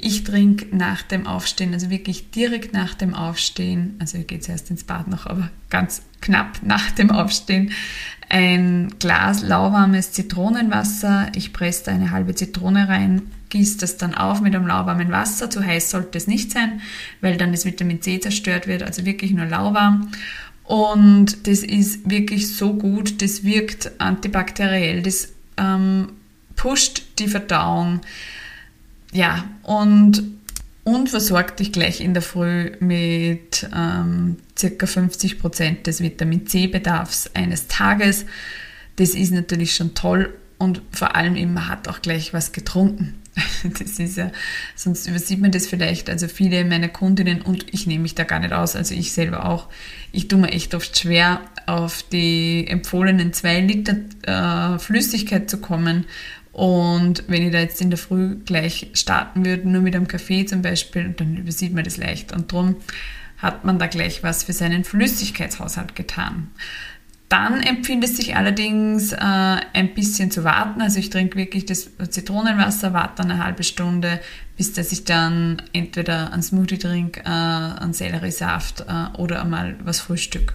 [0.02, 4.48] Ich trinke nach dem Aufstehen, also wirklich direkt nach dem Aufstehen, also ich gehe jetzt
[4.48, 7.72] erst ins Bad noch, aber ganz knapp nach dem Aufstehen,
[8.28, 11.28] ein Glas lauwarmes Zitronenwasser.
[11.34, 15.50] Ich presse da eine halbe Zitrone rein, gieße das dann auf mit einem lauwarmen Wasser.
[15.50, 16.80] Zu heiß sollte es nicht sein,
[17.20, 20.12] weil dann das Vitamin C zerstört wird, also wirklich nur lauwarm.
[20.64, 26.12] Und das ist wirklich so gut, das wirkt antibakteriell, das ähm,
[26.54, 28.00] pusht die Verdauung.
[29.12, 30.22] Ja, und,
[30.84, 34.86] und versorgt dich gleich in der Früh mit ähm, ca.
[34.86, 38.26] 50 Prozent des Vitamin C-Bedarfs eines Tages.
[38.96, 43.14] Das ist natürlich schon toll und vor allem man hat auch gleich was getrunken.
[43.78, 44.32] Das ist ja,
[44.74, 46.10] sonst übersieht man das vielleicht.
[46.10, 49.46] Also viele meiner Kundinnen und ich nehme mich da gar nicht aus, also ich selber
[49.46, 49.68] auch.
[50.12, 56.06] Ich tue mir echt oft schwer, auf die empfohlenen zwei Liter äh, Flüssigkeit zu kommen
[56.60, 60.44] und wenn ich da jetzt in der Früh gleich starten würde, nur mit einem Kaffee
[60.44, 62.34] zum Beispiel, dann übersieht man das leicht.
[62.34, 62.76] Und darum
[63.38, 66.48] hat man da gleich was für seinen Flüssigkeitshaushalt getan.
[67.30, 70.82] Dann empfiehlt es sich allerdings äh, ein bisschen zu warten.
[70.82, 74.20] Also ich trinke wirklich das Zitronenwasser, warte dann eine halbe Stunde,
[74.58, 80.00] bis dass ich dann entweder einen Smoothie trinke, äh, einen Selleriesaft äh, oder einmal was
[80.00, 80.52] Frühstück.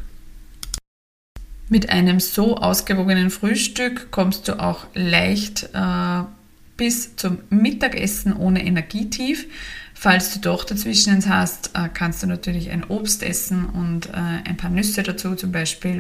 [1.68, 6.24] Mit einem so ausgewogenen Frühstück kommst du auch leicht äh,
[6.78, 9.48] bis zum Mittagessen ohne Energietief.
[9.96, 14.12] Falls du doch dazwischen hast, äh, kannst du natürlich ein Obst essen und äh,
[14.44, 16.00] ein paar Nüsse dazu zum Beispiel.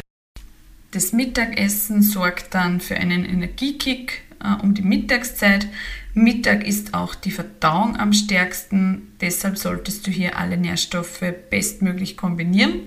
[0.91, 5.67] Das Mittagessen sorgt dann für einen Energiekick äh, um die Mittagszeit.
[6.13, 12.82] Mittag ist auch die Verdauung am stärksten, deshalb solltest du hier alle Nährstoffe bestmöglich kombinieren.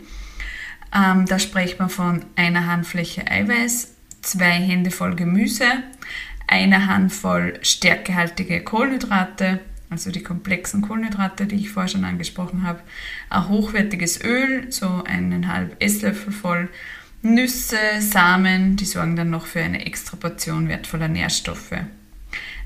[0.95, 5.67] Ähm, da spricht man von einer Handfläche Eiweiß, zwei Hände voll Gemüse,
[6.47, 12.81] eine Handvoll stärkehaltige Kohlenhydrate, also die komplexen Kohlenhydrate, die ich vorher schon angesprochen habe,
[13.31, 16.69] ein hochwertiges Öl, so eineinhalb Esslöffel voll,
[17.21, 21.75] Nüsse, Samen, die sorgen dann noch für eine extra Portion wertvoller Nährstoffe.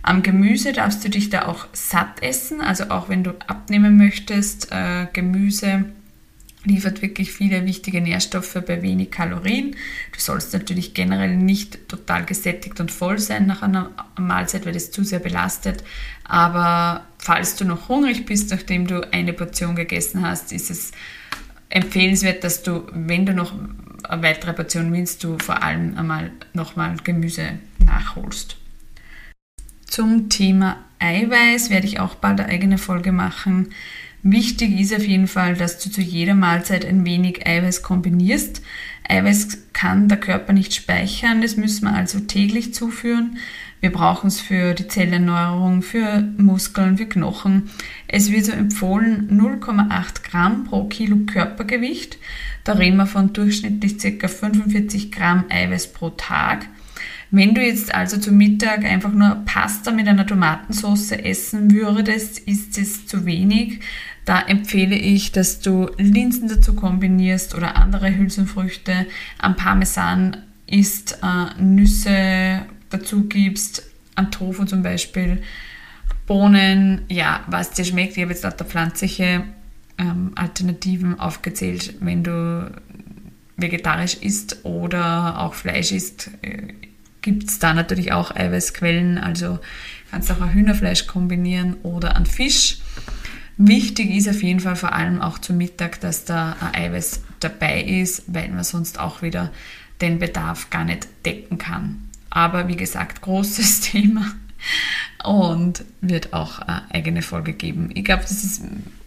[0.03, 4.71] Am Gemüse darfst du dich da auch satt essen, also auch wenn du abnehmen möchtest,
[4.71, 5.87] äh, Gemüse
[6.65, 9.73] liefert wirklich viele wichtige Nährstoffe bei wenig Kalorien.
[10.13, 14.91] Du sollst natürlich generell nicht total gesättigt und voll sein nach einer Mahlzeit, weil das
[14.91, 15.83] zu sehr belastet.
[16.25, 20.93] Aber falls du noch hungrig bist, nachdem du eine Portion gegessen hast, ist es
[21.69, 23.55] empfehlenswert, dass du, wenn du noch
[24.05, 28.57] eine weitere Portion willst, du vor allem einmal nochmal Gemüse nachholst.
[29.87, 33.71] Zum Thema Eiweiß werde ich auch bald eine eigene Folge machen.
[34.25, 38.63] Wichtig ist auf jeden Fall, dass du zu jeder Mahlzeit ein wenig Eiweiß kombinierst.
[39.09, 43.39] Eiweiß kann der Körper nicht speichern, das müssen wir also täglich zuführen.
[43.81, 47.71] Wir brauchen es für die Zellerneuerung, für Muskeln, für Knochen.
[48.07, 52.17] Es wird so empfohlen 0,8 Gramm pro Kilo Körpergewicht.
[52.63, 54.29] Da reden wir von durchschnittlich ca.
[54.29, 56.69] 45 Gramm Eiweiß pro Tag.
[57.33, 62.79] Wenn du jetzt also zum Mittag einfach nur Pasta mit einer Tomatensauce essen würdest, ist
[62.79, 63.81] es zu wenig.
[64.25, 69.07] Da empfehle ich, dass du Linsen dazu kombinierst oder andere Hülsenfrüchte.
[69.39, 73.83] Am Parmesan isst, äh, Nüsse dazu gibst,
[74.15, 75.43] an Tofu zum Beispiel,
[76.27, 78.17] Bohnen, ja, was dir schmeckt.
[78.17, 79.45] Ich habe jetzt lauter pflanzliche
[79.99, 81.95] ähm, Alternativen aufgezählt.
[82.01, 82.71] Wenn du
[83.57, 86.69] vegetarisch isst oder auch Fleisch isst, äh,
[87.23, 89.19] gibt es da natürlich auch Eiweißquellen.
[89.19, 89.59] Also
[90.11, 92.79] kannst auch ein Hühnerfleisch kombinieren oder an Fisch.
[93.57, 97.83] Wichtig ist auf jeden Fall vor allem auch zum Mittag, dass da ein Eiweiß dabei
[97.83, 99.53] ist, weil man sonst auch wieder
[100.01, 102.09] den Bedarf gar nicht decken kann.
[102.31, 104.33] Aber wie gesagt, großes Thema
[105.25, 107.91] und wird auch eine eigene Folge geben.
[107.95, 108.63] Ich glaube, das ist,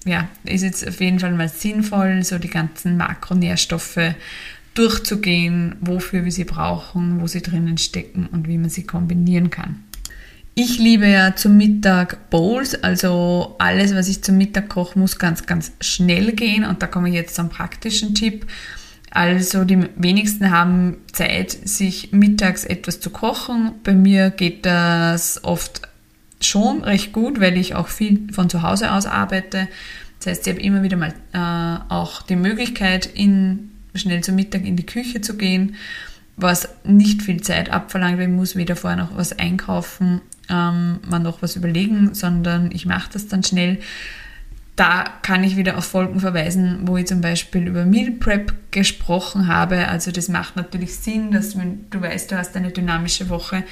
[0.05, 4.15] ja, ist jetzt auf jeden Fall mal sinnvoll, so die ganzen Makronährstoffe
[4.73, 9.84] durchzugehen, wofür wir sie brauchen, wo sie drinnen stecken und wie man sie kombinieren kann.
[10.57, 15.45] Ich liebe ja zum Mittag Bowls, also alles, was ich zum Mittag koche, muss ganz,
[15.45, 16.63] ganz schnell gehen.
[16.63, 18.47] Und da komme ich jetzt zum praktischen Tipp.
[19.11, 23.73] Also die wenigsten haben Zeit, sich mittags etwas zu kochen.
[23.83, 25.81] Bei mir geht das oft
[26.39, 29.67] schon recht gut, weil ich auch viel von zu Hause aus arbeite.
[30.19, 34.63] Das heißt, ich habe immer wieder mal äh, auch die Möglichkeit, in, schnell zum Mittag
[34.63, 35.75] in die Küche zu gehen,
[36.37, 41.41] was nicht viel Zeit abverlangt, ich muss weder vorher noch was einkaufen ähm, man noch
[41.41, 43.79] was überlegen, sondern ich mache das dann schnell.
[44.75, 49.47] Da kann ich wieder auf Folgen verweisen, wo ich zum Beispiel über Meal Prep gesprochen
[49.47, 49.87] habe.
[49.87, 53.63] Also das macht natürlich Sinn, dass wenn du weißt, du hast eine dynamische Woche,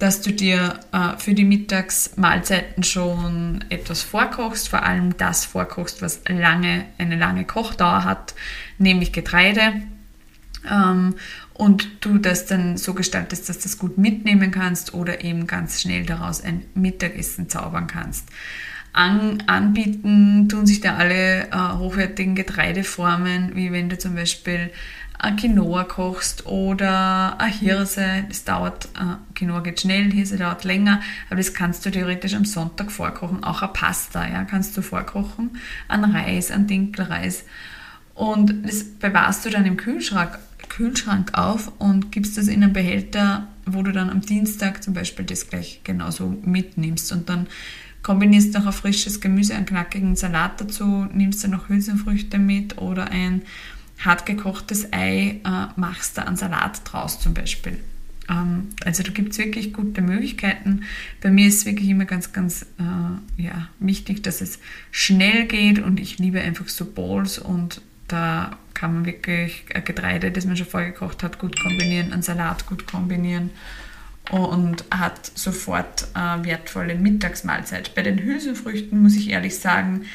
[0.00, 6.22] dass du dir äh, für die Mittagsmahlzeiten schon etwas vorkochst, vor allem das vorkochst, was
[6.26, 8.34] lange, eine lange Kochdauer hat,
[8.78, 9.74] nämlich Getreide.
[10.70, 11.14] Ähm,
[11.60, 15.82] und du das dann so gestaltest, dass du das gut mitnehmen kannst oder eben ganz
[15.82, 18.26] schnell daraus ein Mittagessen zaubern kannst.
[18.94, 24.70] An, anbieten tun sich da alle äh, hochwertigen Getreideformen, wie wenn du zum Beispiel
[25.18, 28.24] ein Quinoa kochst oder eine Hirse.
[28.26, 32.46] Das dauert, äh, Quinoa geht schnell, Hirse dauert länger, aber das kannst du theoretisch am
[32.46, 33.44] Sonntag vorkochen.
[33.44, 37.44] Auch eine Pasta ja, kannst du vorkochen, an Reis, an Dinkelreis.
[38.14, 40.38] Und das bewahrst du dann im Kühlschrank
[40.70, 45.26] Kühlschrank auf und gibst das in einen Behälter, wo du dann am Dienstag zum Beispiel
[45.26, 47.46] das gleich genauso mitnimmst und dann
[48.02, 53.10] kombinierst noch ein frisches Gemüse, einen knackigen Salat dazu, nimmst du noch Hülsenfrüchte mit oder
[53.10, 53.42] ein
[53.98, 57.76] hart gekochtes Ei, äh, machst da einen Salat draus zum Beispiel.
[58.30, 60.84] Ähm, also da gibt es wirklich gute Möglichkeiten.
[61.20, 64.58] Bei mir ist es wirklich immer ganz, ganz äh, ja, wichtig, dass es
[64.90, 70.46] schnell geht und ich liebe einfach so Bowls und da kann man wirklich Getreide, das
[70.46, 73.50] man schon vorgekocht hat, gut kombinieren, einen Salat gut kombinieren
[74.30, 77.94] und hat sofort eine wertvolle Mittagsmahlzeit.
[77.94, 80.06] Bei den Hülsenfrüchten muss ich ehrlich sagen,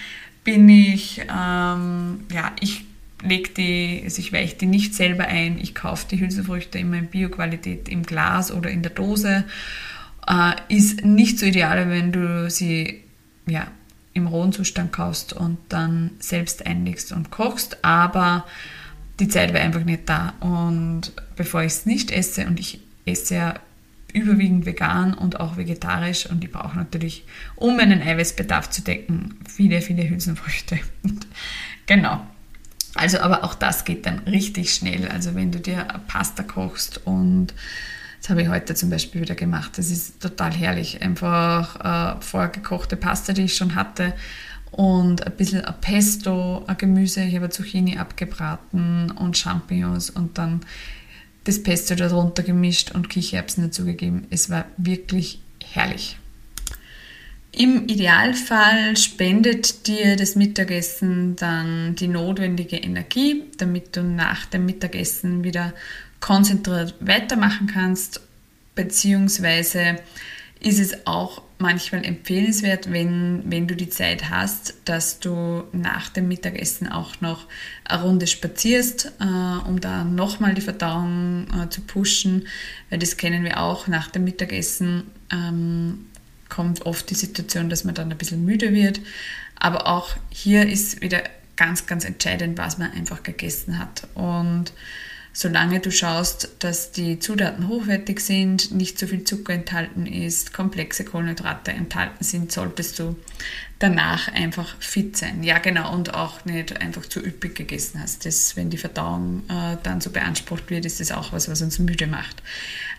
[0.44, 2.86] bin ich, ähm, ja, ich
[3.24, 5.58] lege die, also ich weiche die nicht selber ein.
[5.60, 9.44] Ich kaufe die Hülsenfrüchte immer in Bioqualität im Glas oder in der Dose.
[10.28, 13.04] Äh, ist nicht so ideal, wenn du sie
[13.48, 13.68] ja,
[14.16, 18.46] im rohen Zustand kaufst und dann selbst einlegst und kochst, aber
[19.20, 20.34] die Zeit war einfach nicht da.
[20.40, 23.54] Und bevor ich es nicht esse, und ich esse ja
[24.14, 27.26] überwiegend vegan und auch vegetarisch und ich brauche natürlich,
[27.58, 30.80] um meinen Eiweißbedarf zu decken, viele, viele Hülsenfrüchte.
[31.86, 32.26] genau.
[32.96, 35.10] Also, aber auch das geht dann richtig schnell.
[35.10, 37.54] Also, wenn du dir Pasta kochst und
[38.26, 39.78] das habe ich heute zum Beispiel wieder gemacht.
[39.78, 41.00] Das ist total herrlich.
[41.04, 44.16] Einfach äh, vorgekochte Pasta, die ich schon hatte
[44.72, 47.24] und ein bisschen ein Pesto, ein Gemüse.
[47.24, 50.62] Ich habe Zucchini abgebraten und Champignons und dann
[51.44, 54.26] das Pesto darunter gemischt und Kichererbsen dazugegeben.
[54.32, 56.18] Es war wirklich herrlich.
[57.52, 65.44] Im Idealfall spendet dir das Mittagessen dann die notwendige Energie, damit du nach dem Mittagessen
[65.44, 65.74] wieder
[66.20, 68.22] konzentriert weitermachen kannst,
[68.76, 69.98] beziehungsweise
[70.60, 76.28] ist es auch manchmal empfehlenswert, wenn, wenn du die Zeit hast, dass du nach dem
[76.28, 77.46] Mittagessen auch noch
[77.86, 82.48] eine Runde spazierst, äh, um da nochmal die Verdauung äh, zu pushen,
[82.90, 85.04] weil das kennen wir auch nach dem Mittagessen.
[85.32, 86.06] Ähm,
[86.50, 89.02] kommt oft die Situation, dass man dann ein bisschen müde wird.
[89.58, 91.24] Aber auch hier ist wieder
[91.56, 94.08] ganz, ganz entscheidend, was man einfach gegessen hat.
[94.14, 94.74] Und
[95.36, 101.04] solange du schaust, dass die Zutaten hochwertig sind, nicht zu viel Zucker enthalten ist, komplexe
[101.04, 103.18] Kohlenhydrate enthalten sind, solltest du
[103.78, 105.44] danach einfach fit sein.
[105.44, 108.26] Ja, genau, und auch nicht einfach zu üppig gegessen hast.
[108.26, 111.80] Das, wenn die Verdauung äh, dann so beansprucht wird, ist das auch was, was uns
[111.80, 112.42] müde macht.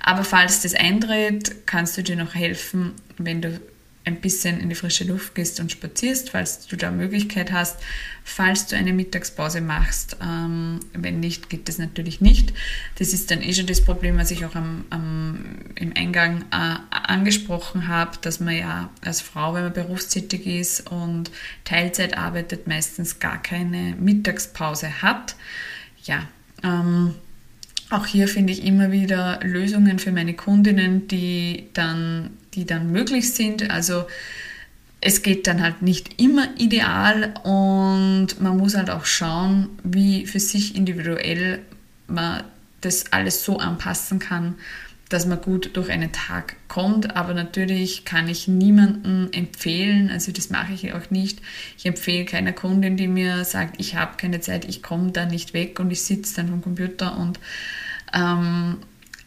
[0.01, 3.59] Aber falls das eintritt, kannst du dir noch helfen, wenn du
[4.07, 7.78] ein bisschen in die frische Luft gehst und spazierst, falls du da Möglichkeit hast,
[8.22, 10.16] falls du eine Mittagspause machst.
[10.22, 12.54] Ähm, wenn nicht, geht das natürlich nicht.
[12.98, 15.44] Das ist dann eh schon das Problem, was ich auch am, am,
[15.74, 21.32] im Eingang äh, angesprochen habe, dass man ja als Frau, wenn man berufstätig ist und
[21.64, 25.34] Teilzeit arbeitet, meistens gar keine Mittagspause hat.
[26.04, 26.28] Ja,
[26.62, 27.16] ähm,
[27.90, 33.32] auch hier finde ich immer wieder Lösungen für meine Kundinnen, die dann, die dann möglich
[33.32, 33.70] sind.
[33.70, 34.07] Also
[35.00, 40.40] es geht dann halt nicht immer ideal und man muss halt auch schauen, wie für
[40.40, 41.61] sich individuell
[42.09, 42.42] man
[42.80, 44.54] das alles so anpassen kann,
[45.09, 47.14] dass man gut durch einen Tag kommt.
[47.14, 51.40] Aber natürlich kann ich niemandem empfehlen, also das mache ich auch nicht.
[51.78, 55.54] Ich empfehle keiner Kundin, die mir sagt, ich habe keine Zeit, ich komme da nicht
[55.54, 57.38] weg und ich sitze dann vom Computer und
[58.12, 58.78] ähm,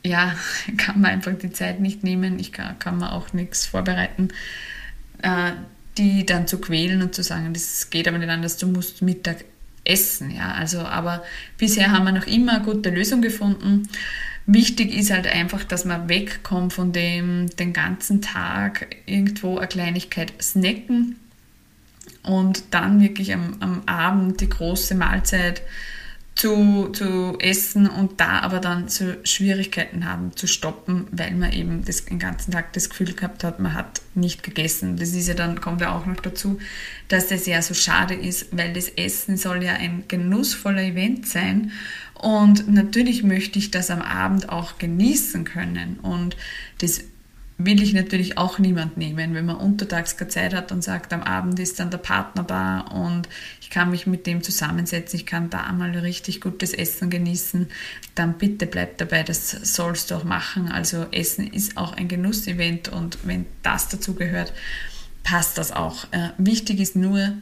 [0.04, 0.36] ja,
[0.78, 2.40] kann man einfach die Zeit nicht nehmen.
[2.40, 4.30] Ich kann, kann mir auch nichts vorbereiten.
[5.22, 5.52] Äh,
[5.98, 9.44] die dann zu quälen und zu sagen, das geht aber nicht anders, du musst Mittag
[9.84, 10.32] essen.
[10.32, 11.24] Ja, also, aber
[11.58, 13.90] bisher haben wir noch immer eine gute Lösung gefunden.
[14.46, 20.34] Wichtig ist halt einfach, dass man wegkommt von dem den ganzen Tag irgendwo eine Kleinigkeit
[20.42, 21.18] snacken
[22.24, 25.62] und dann wirklich am, am Abend die große Mahlzeit
[26.40, 31.84] zu, zu essen und da aber dann so Schwierigkeiten haben zu stoppen, weil man eben
[31.84, 34.96] das, den ganzen Tag das Gefühl gehabt hat, man hat nicht gegessen.
[34.96, 36.58] Das ist ja dann, kommt ja auch noch dazu,
[37.10, 41.74] dass das ja so schade ist, weil das Essen soll ja ein genussvoller Event sein
[42.14, 46.38] und natürlich möchte ich das am Abend auch genießen können und
[46.78, 47.02] das
[47.60, 51.22] will ich natürlich auch niemand nehmen, wenn man untertags keine Zeit hat und sagt, am
[51.22, 53.28] Abend ist dann der Partner da und
[53.60, 57.68] ich kann mich mit dem zusammensetzen, ich kann da mal richtig gutes Essen genießen,
[58.16, 60.72] dann bitte bleib dabei, das sollst du auch machen.
[60.72, 64.54] Also Essen ist auch ein Genussevent und wenn das dazu gehört,
[65.24, 66.06] passt das auch.
[66.12, 67.34] Äh, wichtig ist nur,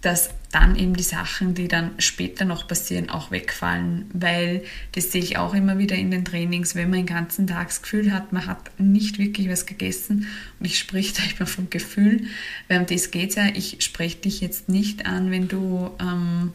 [0.00, 5.22] dass dann eben die Sachen, die dann später noch passieren, auch wegfallen, weil das sehe
[5.22, 8.32] ich auch immer wieder in den Trainings, wenn man den ganzen Tag das Gefühl hat,
[8.32, 10.26] man hat nicht wirklich was gegessen
[10.58, 12.24] und ich spreche da immer vom Gefühl,
[12.68, 16.52] weil um das geht ja, ich spreche dich jetzt nicht an, wenn du ähm,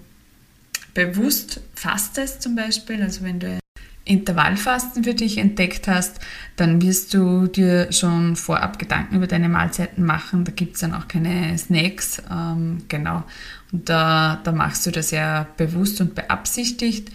[0.93, 3.59] bewusst fastest zum Beispiel, also wenn du
[4.06, 6.20] Intervallfasten für dich entdeckt hast,
[6.56, 10.45] dann wirst du dir schon vorab Gedanken über deine Mahlzeiten machen.
[10.45, 12.22] Da gibt es dann auch keine Snacks.
[12.32, 13.24] Ähm, genau.
[13.72, 17.10] Und da, da machst du das ja bewusst und beabsichtigt.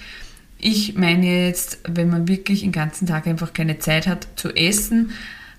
[0.58, 5.12] Ich meine jetzt, wenn man wirklich den ganzen Tag einfach keine Zeit hat zu essen,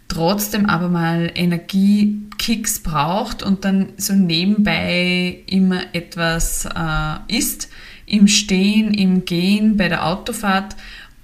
[0.10, 7.70] trotzdem aber mal Energiekicks braucht und dann so nebenbei immer etwas äh, isst,
[8.06, 10.76] im Stehen, im Gehen, bei der Autofahrt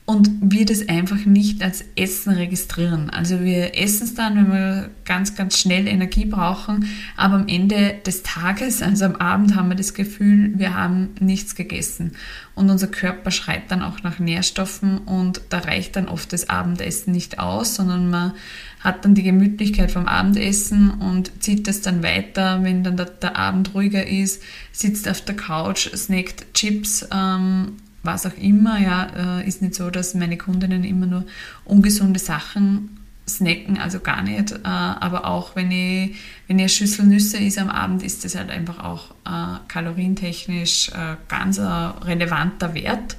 [0.08, 3.10] und wir das einfach nicht als Essen registrieren.
[3.10, 6.88] Also wir essen es dann, wenn wir ganz, ganz schnell Energie brauchen,
[7.18, 11.56] aber am Ende des Tages, also am Abend, haben wir das Gefühl, wir haben nichts
[11.56, 12.14] gegessen.
[12.56, 17.12] Und unser Körper schreit dann auch nach Nährstoffen und da reicht dann oft das Abendessen
[17.12, 18.32] nicht aus, sondern man
[18.80, 23.36] hat dann die Gemütlichkeit vom Abendessen und zieht das dann weiter, wenn dann der, der
[23.36, 24.42] Abend ruhiger ist,
[24.72, 27.74] sitzt auf der Couch, snackt Chips ähm,
[28.08, 31.26] was auch immer, ja, äh, ist nicht so, dass meine Kundinnen immer nur
[31.66, 32.98] ungesunde Sachen
[33.30, 34.54] snacken, also gar nicht.
[34.54, 36.16] Äh, aber auch wenn ich,
[36.48, 40.92] wenn ich eine Schüssel Nüsse ist am Abend, ist das halt einfach auch äh, kalorientechnisch
[41.28, 43.18] ganz relevanter Wert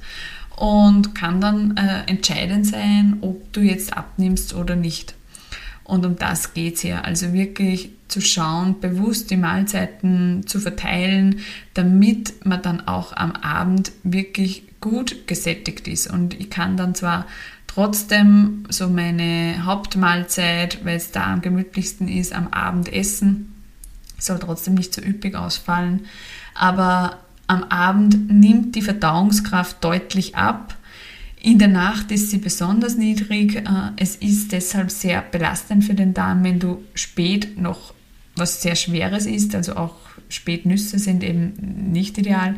[0.57, 5.13] und kann dann entscheidend sein, ob du jetzt abnimmst oder nicht.
[5.83, 7.01] Und um das geht es ja.
[7.01, 11.39] Also wirklich zu schauen, bewusst die Mahlzeiten zu verteilen,
[11.73, 16.09] damit man dann auch am Abend wirklich gut gesättigt ist.
[16.09, 17.25] Und ich kann dann zwar
[17.67, 23.53] trotzdem so meine Hauptmahlzeit, weil es da am gemütlichsten ist, am Abend essen,
[24.17, 26.05] soll trotzdem nicht so üppig ausfallen.
[26.53, 30.75] Aber am Abend nimmt die Verdauungskraft deutlich ab
[31.41, 33.55] in der Nacht ist sie besonders niedrig.
[33.55, 33.63] Äh,
[33.95, 37.93] es ist deshalb sehr belastend für den Darm, wenn du spät noch
[38.35, 39.55] was sehr Schweres isst.
[39.55, 39.95] Also auch
[40.27, 41.53] Spätnüsse sind eben
[41.91, 42.55] nicht ideal.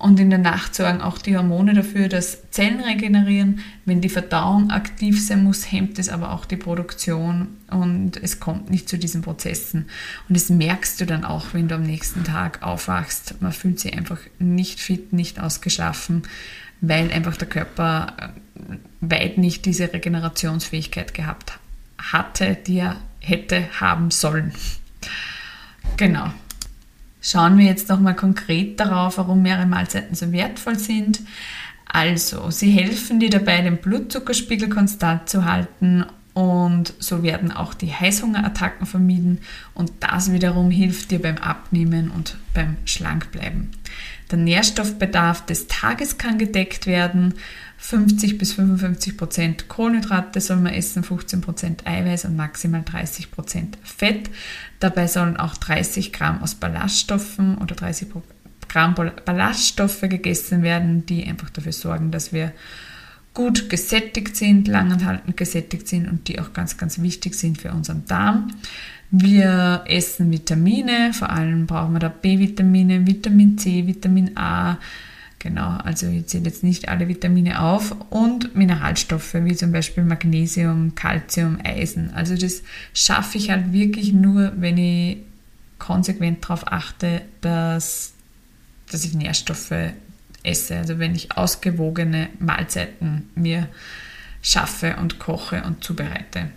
[0.00, 3.60] Und in der Nacht sorgen auch die Hormone dafür, dass Zellen regenerieren.
[3.84, 8.70] Wenn die Verdauung aktiv sein muss, hemmt es aber auch die Produktion und es kommt
[8.70, 9.86] nicht zu diesen Prozessen.
[10.28, 13.40] Und das merkst du dann auch, wenn du am nächsten Tag aufwachst.
[13.40, 16.22] Man fühlt sich einfach nicht fit, nicht ausgeschlafen
[16.80, 21.58] weil einfach der Körper äh, weit nicht diese Regenerationsfähigkeit gehabt
[21.98, 24.52] hatte, die er hätte haben sollen.
[25.96, 26.32] Genau.
[27.20, 31.20] Schauen wir jetzt nochmal konkret darauf, warum mehrere Mahlzeiten so wertvoll sind.
[31.86, 36.04] Also, sie helfen dir dabei, den Blutzuckerspiegel konstant zu halten
[36.34, 39.40] und so werden auch die Heißhungerattacken vermieden
[39.74, 43.70] und das wiederum hilft dir beim Abnehmen und beim Schlankbleiben.
[44.30, 47.34] Der Nährstoffbedarf des Tages kann gedeckt werden.
[47.78, 53.78] 50 bis 55 Prozent Kohlenhydrate soll man essen, 15 Prozent Eiweiß und maximal 30 Prozent
[53.82, 54.30] Fett.
[54.80, 58.08] Dabei sollen auch 30 Gramm aus Ballaststoffen oder 30
[58.68, 62.52] Gramm Ballaststoffe gegessen werden, die einfach dafür sorgen, dass wir
[63.40, 68.04] gut gesättigt sind, langanhaltend gesättigt sind und die auch ganz, ganz wichtig sind für unseren
[68.04, 68.52] Darm.
[69.10, 74.76] Wir essen Vitamine, vor allem brauchen wir da B-Vitamine, Vitamin C, Vitamin A,
[75.38, 80.94] genau, also ich zähle jetzt nicht alle Vitamine auf und Mineralstoffe wie zum Beispiel Magnesium,
[80.94, 82.12] Calcium, Eisen.
[82.12, 82.62] Also das
[82.92, 85.16] schaffe ich halt wirklich nur, wenn ich
[85.78, 88.12] konsequent darauf achte, dass,
[88.92, 89.72] dass ich Nährstoffe
[90.42, 90.76] esse.
[90.76, 93.68] Also wenn ich ausgewogene Mahlzeiten mir
[94.42, 96.50] schaffe und koche und zubereite.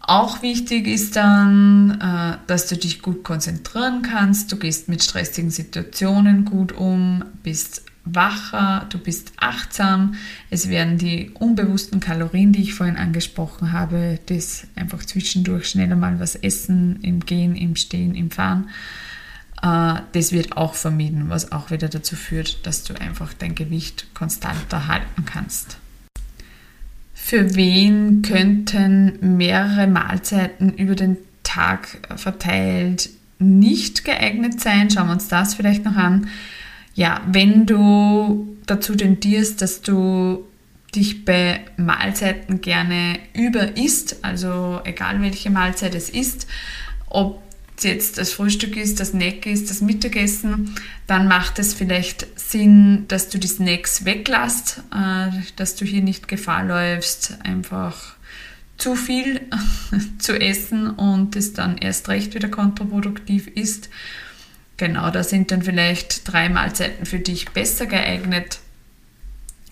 [0.00, 5.50] Auch wichtig ist dann, äh, dass du dich gut konzentrieren kannst, du gehst mit stressigen
[5.50, 10.14] Situationen gut um, bist wacher, du bist achtsam.
[10.50, 16.18] Es werden die unbewussten Kalorien, die ich vorhin angesprochen habe, das einfach zwischendurch schneller mal
[16.18, 18.70] was essen, im Gehen, im Stehen, im Fahren,
[19.62, 24.88] das wird auch vermieden, was auch wieder dazu führt, dass du einfach dein Gewicht konstanter
[24.88, 25.78] halten kannst.
[27.14, 34.90] Für wen könnten mehrere Mahlzeiten über den Tag verteilt nicht geeignet sein?
[34.90, 36.26] Schauen wir uns das vielleicht noch an.
[36.94, 40.44] Ja, wenn du dazu tendierst, dass du
[40.94, 46.46] dich bei Mahlzeiten gerne über isst, also egal welche Mahlzeit es ist,
[47.08, 47.40] ob
[47.80, 50.74] jetzt das Frühstück ist, das Snack ist, das Mittagessen,
[51.06, 56.28] dann macht es vielleicht Sinn, dass du die Snacks weglässt, äh, dass du hier nicht
[56.28, 58.16] Gefahr läufst, einfach
[58.78, 59.40] zu viel
[60.18, 63.88] zu essen und es dann erst recht wieder kontraproduktiv ist.
[64.76, 68.58] Genau, da sind dann vielleicht drei Mahlzeiten für dich besser geeignet.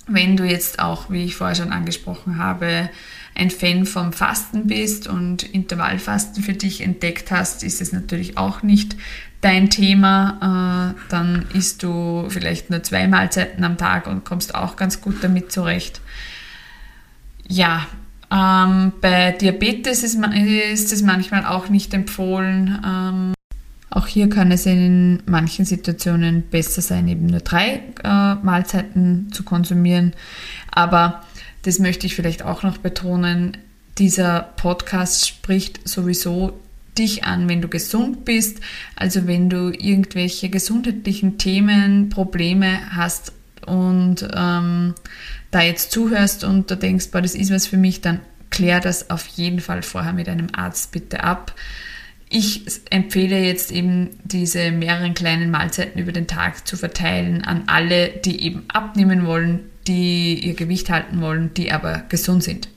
[0.07, 2.91] Wenn du jetzt auch, wie ich vorher schon angesprochen habe,
[3.35, 8.63] ein Fan vom Fasten bist und Intervallfasten für dich entdeckt hast, ist es natürlich auch
[8.63, 8.97] nicht
[9.41, 10.95] dein Thema.
[10.97, 15.17] Äh, dann isst du vielleicht nur zwei Mahlzeiten am Tag und kommst auch ganz gut
[15.23, 16.01] damit zurecht.
[17.49, 17.87] Ja,
[18.31, 22.79] ähm, bei Diabetes ist, ist es manchmal auch nicht empfohlen.
[22.87, 23.35] Ähm,
[23.91, 29.43] auch hier kann es in manchen Situationen besser sein, eben nur drei äh, Mahlzeiten zu
[29.43, 30.13] konsumieren.
[30.71, 31.25] Aber
[31.63, 33.57] das möchte ich vielleicht auch noch betonen,
[33.99, 36.59] dieser Podcast spricht sowieso
[36.99, 38.61] dich an, wenn du gesund bist,
[38.97, 43.33] also wenn du irgendwelche gesundheitlichen Themen, Probleme hast
[43.67, 44.95] und ähm,
[45.51, 49.11] da jetzt zuhörst und du denkst, boah, das ist was für mich, dann klär das
[49.11, 51.55] auf jeden Fall vorher mit einem Arzt bitte ab.
[52.29, 58.09] Ich empfehle jetzt eben diese mehreren kleinen Mahlzeiten über den Tag zu verteilen an alle,
[58.09, 59.61] die eben abnehmen wollen,
[59.91, 62.69] die ihr Gewicht halten wollen, die aber gesund sind.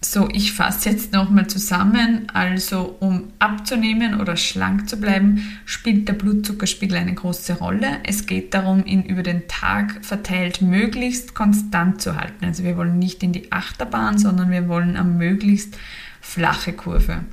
[0.00, 2.28] So, ich fasse jetzt nochmal zusammen.
[2.32, 7.98] Also, um abzunehmen oder schlank zu bleiben, spielt der Blutzuckerspiegel eine große Rolle.
[8.04, 12.46] Es geht darum, ihn über den Tag verteilt möglichst konstant zu halten.
[12.46, 15.76] Also, wir wollen nicht in die Achterbahn, sondern wir wollen eine möglichst
[16.20, 17.24] flache Kurve.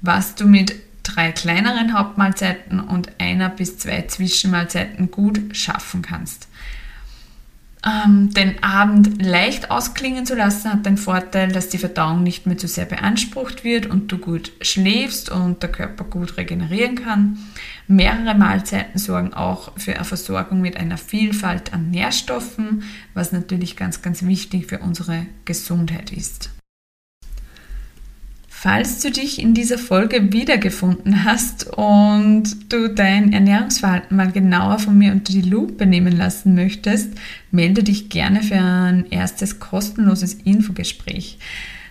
[0.00, 0.74] Was du mit
[1.04, 6.48] drei kleineren Hauptmahlzeiten und einer bis zwei Zwischenmahlzeiten gut schaffen kannst.
[7.86, 12.58] Ähm, den Abend leicht ausklingen zu lassen hat den Vorteil, dass die Verdauung nicht mehr
[12.58, 17.38] zu sehr beansprucht wird und du gut schläfst und der Körper gut regenerieren kann.
[17.86, 22.82] Mehrere Mahlzeiten sorgen auch für eine Versorgung mit einer Vielfalt an Nährstoffen,
[23.14, 26.55] was natürlich ganz, ganz wichtig für unsere Gesundheit ist.
[28.58, 34.96] Falls du dich in dieser Folge wiedergefunden hast und du dein Ernährungsverhalten mal genauer von
[34.96, 37.10] mir unter die Lupe nehmen lassen möchtest,
[37.50, 41.38] melde dich gerne für ein erstes kostenloses Infogespräch.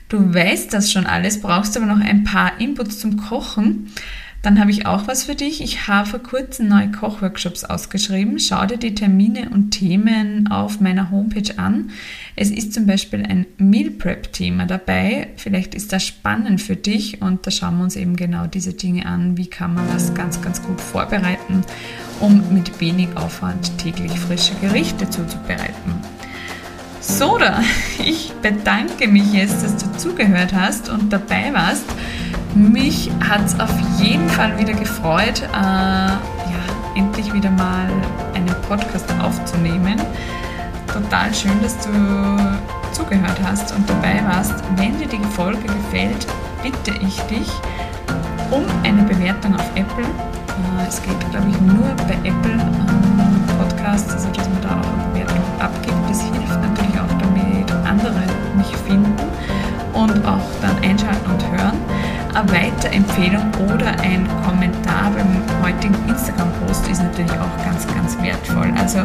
[0.10, 3.92] Du weißt das schon alles, brauchst aber noch ein paar Inputs zum Kochen.
[4.46, 5.60] Dann habe ich auch was für dich.
[5.60, 8.38] Ich habe vor kurzem neue Kochworkshops ausgeschrieben.
[8.38, 11.90] Schau dir die Termine und Themen auf meiner Homepage an.
[12.36, 15.30] Es ist zum Beispiel ein Meal Prep Thema dabei.
[15.36, 19.08] Vielleicht ist das spannend für dich und da schauen wir uns eben genau diese Dinge
[19.08, 19.36] an.
[19.36, 21.64] Wie kann man das ganz, ganz gut vorbereiten,
[22.20, 25.96] um mit wenig Aufwand täglich frische Gerichte zuzubereiten.
[27.00, 27.64] So, da,
[28.06, 31.86] ich bedanke mich jetzt, dass du zugehört hast und dabei warst.
[32.56, 36.20] Mich hat es auf jeden Fall wieder gefreut, äh, ja,
[36.96, 37.90] endlich wieder mal
[38.34, 40.00] einen Podcast aufzunehmen.
[40.88, 41.92] Total schön, dass du
[42.94, 44.54] zugehört hast und dabei warst.
[44.78, 46.26] Wenn dir die Folge gefällt,
[46.64, 47.52] bitte ich dich
[48.52, 50.06] um eine Bewertung auf Apple.
[50.06, 54.94] Äh, es geht, glaube ich, nur bei Apple ähm, Podcasts, also dass man da auch
[54.94, 56.10] eine Bewertung abgibt.
[56.10, 58.24] Das hilft natürlich auch, damit andere
[58.56, 59.14] mich finden
[59.92, 61.85] und auch dann einschalten und hören
[62.36, 68.72] eine Weiterempfehlung oder ein Kommentar beim heutigen Instagram-Post ist natürlich auch ganz, ganz wertvoll.
[68.78, 69.00] Also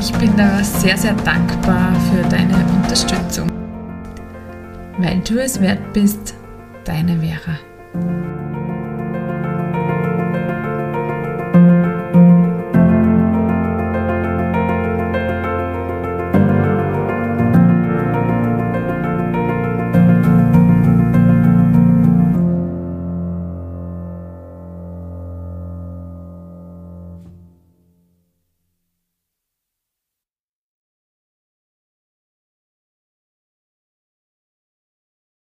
[0.00, 3.50] ich bin da sehr, sehr dankbar für deine Unterstützung.
[4.98, 6.34] Weil du es wert bist,
[6.84, 8.39] deine Vera.